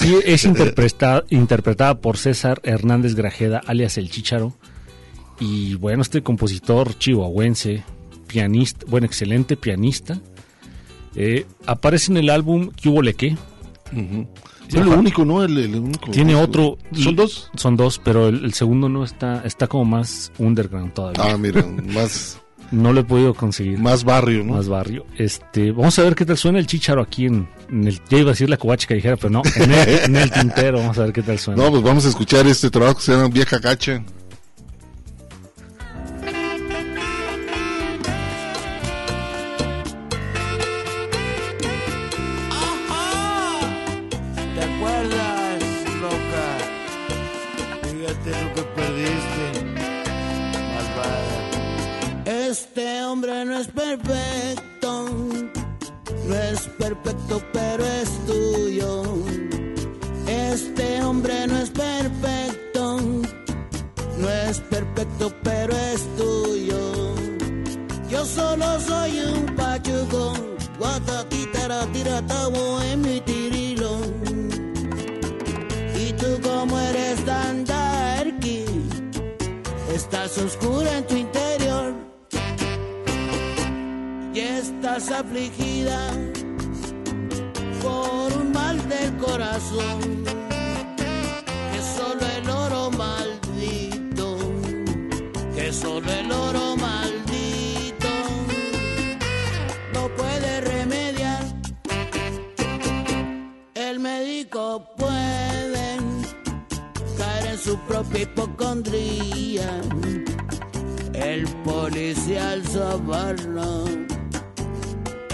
[0.00, 4.54] y es interpreta- interpretada por César Hernández Grajeda, alias El Chícharo.
[5.40, 7.82] Y bueno, este compositor chihuahuense,
[8.26, 10.20] pianista, bueno, excelente pianista,
[11.16, 13.36] eh, aparece en el álbum ¿Qué hubo le qué?
[14.68, 15.44] Es lo único, ¿no?
[15.44, 16.10] El, el único.
[16.10, 16.78] Tiene otro.
[16.92, 17.50] ¿Son dos?
[17.56, 21.22] Son dos, pero el, el segundo no está, está como más underground todavía.
[21.22, 22.40] Ah, mira, más.
[22.70, 23.78] No lo he podido conseguir.
[23.78, 24.54] Más barrio, ¿no?
[24.54, 25.06] Más barrio.
[25.16, 28.00] Este, vamos a ver qué tal suena el chicharo aquí en, en el.
[28.08, 30.78] Ya iba a decir la covacha dijera, pero no, en el, en el tintero.
[30.78, 31.62] Vamos a ver qué tal suena.
[31.64, 34.02] No, pues vamos a escuchar este trabajo que se llama Vieja Gacha.
[53.44, 55.06] No es perfecto.
[56.26, 59.02] No es perfecto, pero es tuyo.
[60.26, 63.00] Este hombre no es perfecto.
[64.18, 67.14] No es perfecto, pero es tuyo.
[68.08, 70.32] Yo solo soy un pachuco.
[70.78, 73.98] Guatatitara, tiratamo en mi tirilo.
[76.00, 77.64] Y tú como eres tan
[79.94, 81.63] estás oscura en tu interior.
[84.44, 85.98] Estás afligida
[87.82, 90.24] por un mal del corazón,
[91.72, 94.36] que solo el oro maldito,
[95.54, 98.12] que solo el oro maldito
[99.94, 101.44] no puede remediar.
[103.74, 105.98] El médico puede
[107.18, 109.80] caer en su propia hipocondría,
[111.14, 112.62] el policía al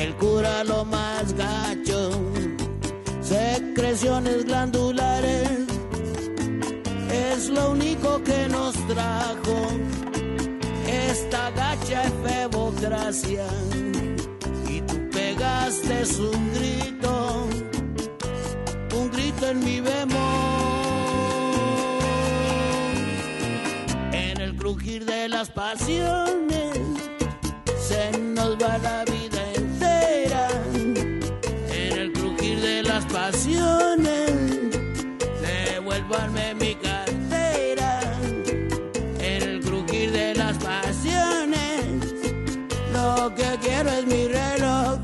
[0.01, 2.11] el cura lo más gacho,
[3.21, 5.51] secreciones glandulares,
[7.13, 9.57] es lo único que nos trajo
[10.87, 13.47] esta gacha efebocracia.
[14.67, 17.49] Y tú pegaste un grito,
[18.99, 20.21] un grito en mi bemol,
[24.13, 26.79] en el crujir de las pasiones,
[27.87, 29.40] se nos va la vida
[33.21, 34.33] pasiones,
[35.43, 37.93] devuélvanme mi cartera,
[39.21, 41.85] el crujir de las pasiones,
[42.95, 44.99] lo que quiero es mi reloj.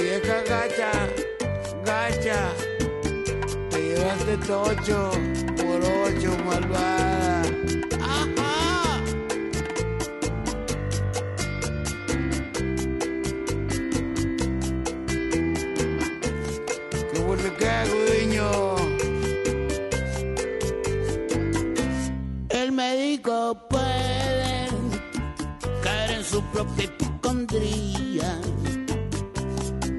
[0.00, 0.92] Vieja gacha,
[1.90, 2.40] gacha,
[3.70, 5.10] te llevaste tocho
[5.58, 7.35] por ocho malvada.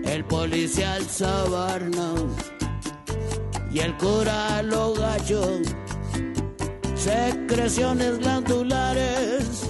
[0.06, 1.08] El policía al
[3.72, 4.64] y el cura
[4.94, 5.62] gallo.
[6.96, 9.70] Secreciones glandulares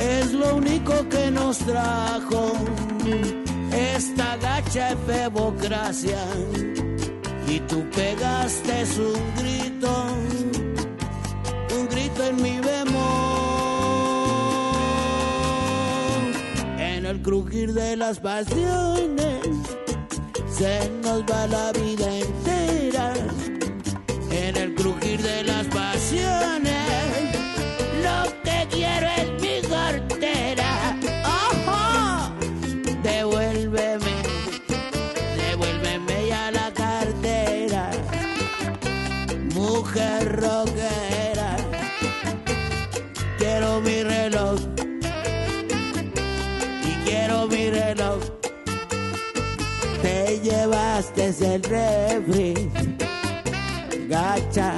[0.00, 2.52] es lo único que nos trajo
[3.72, 6.18] esta gacha efebocracia
[7.46, 10.07] y tú pegaste un grito,
[17.22, 19.46] crujir de las pasiones,
[20.50, 23.12] se nos va la vida entera,
[24.30, 26.77] en el crujir de las pasiones,
[51.28, 52.54] llevaste el refri,
[54.08, 54.74] gacha,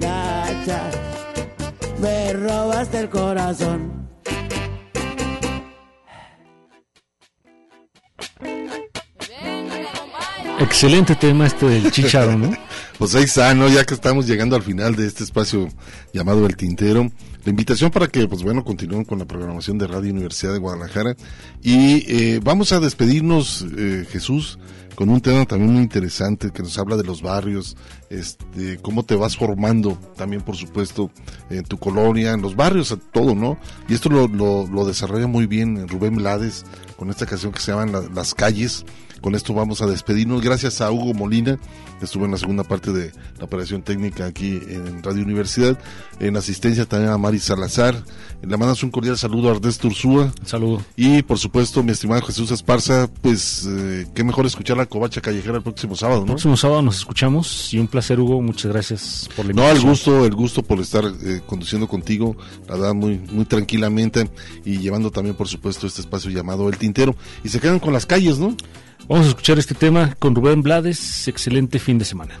[0.00, 0.90] gacha.
[2.00, 4.08] Me robaste el corazón.
[10.60, 12.52] Excelente tema este del chicharo, ¿no?
[12.98, 13.68] Pues ahí está, ¿no?
[13.68, 15.68] Ya que estamos llegando al final de este espacio
[16.12, 17.10] llamado El Tintero,
[17.44, 21.14] la invitación para que, pues bueno, continúen con la programación de Radio Universidad de Guadalajara.
[21.62, 24.58] Y eh, vamos a despedirnos, eh, Jesús,
[24.94, 27.76] con un tema también muy interesante que nos habla de los barrios,
[28.10, 31.10] este, cómo te vas formando también, por supuesto,
[31.50, 33.58] en tu colonia, en los barrios, todo, ¿no?
[33.88, 36.64] Y esto lo, lo, lo desarrolla muy bien Rubén Blades
[36.96, 38.84] con esta canción que se llama La- Las Calles.
[39.24, 40.42] Con esto vamos a despedirnos.
[40.42, 41.58] Gracias a Hugo Molina,
[41.98, 45.78] que estuvo en la segunda parte de la operación técnica aquí en Radio Universidad.
[46.20, 47.96] En asistencia también a Mari Salazar.
[48.42, 50.30] Le mandas un cordial saludo a Ernesto Ursúa.
[50.44, 50.82] Saludo.
[50.94, 55.56] Y por supuesto, mi estimado Jesús Esparza, pues eh, qué mejor escuchar la covacha callejera
[55.56, 56.32] el próximo sábado, El ¿no?
[56.34, 58.42] próximo sábado nos escuchamos y un placer, Hugo.
[58.42, 59.90] Muchas gracias por la No, el invitación.
[59.90, 62.36] gusto, el gusto por estar eh, conduciendo contigo,
[62.68, 64.28] la verdad, muy, muy tranquilamente
[64.66, 67.16] y llevando también, por supuesto, este espacio llamado El Tintero.
[67.42, 68.54] Y se quedan con las calles, ¿no?
[69.08, 71.28] Vamos a escuchar este tema con Rubén Blades.
[71.28, 72.40] Excelente fin de semana.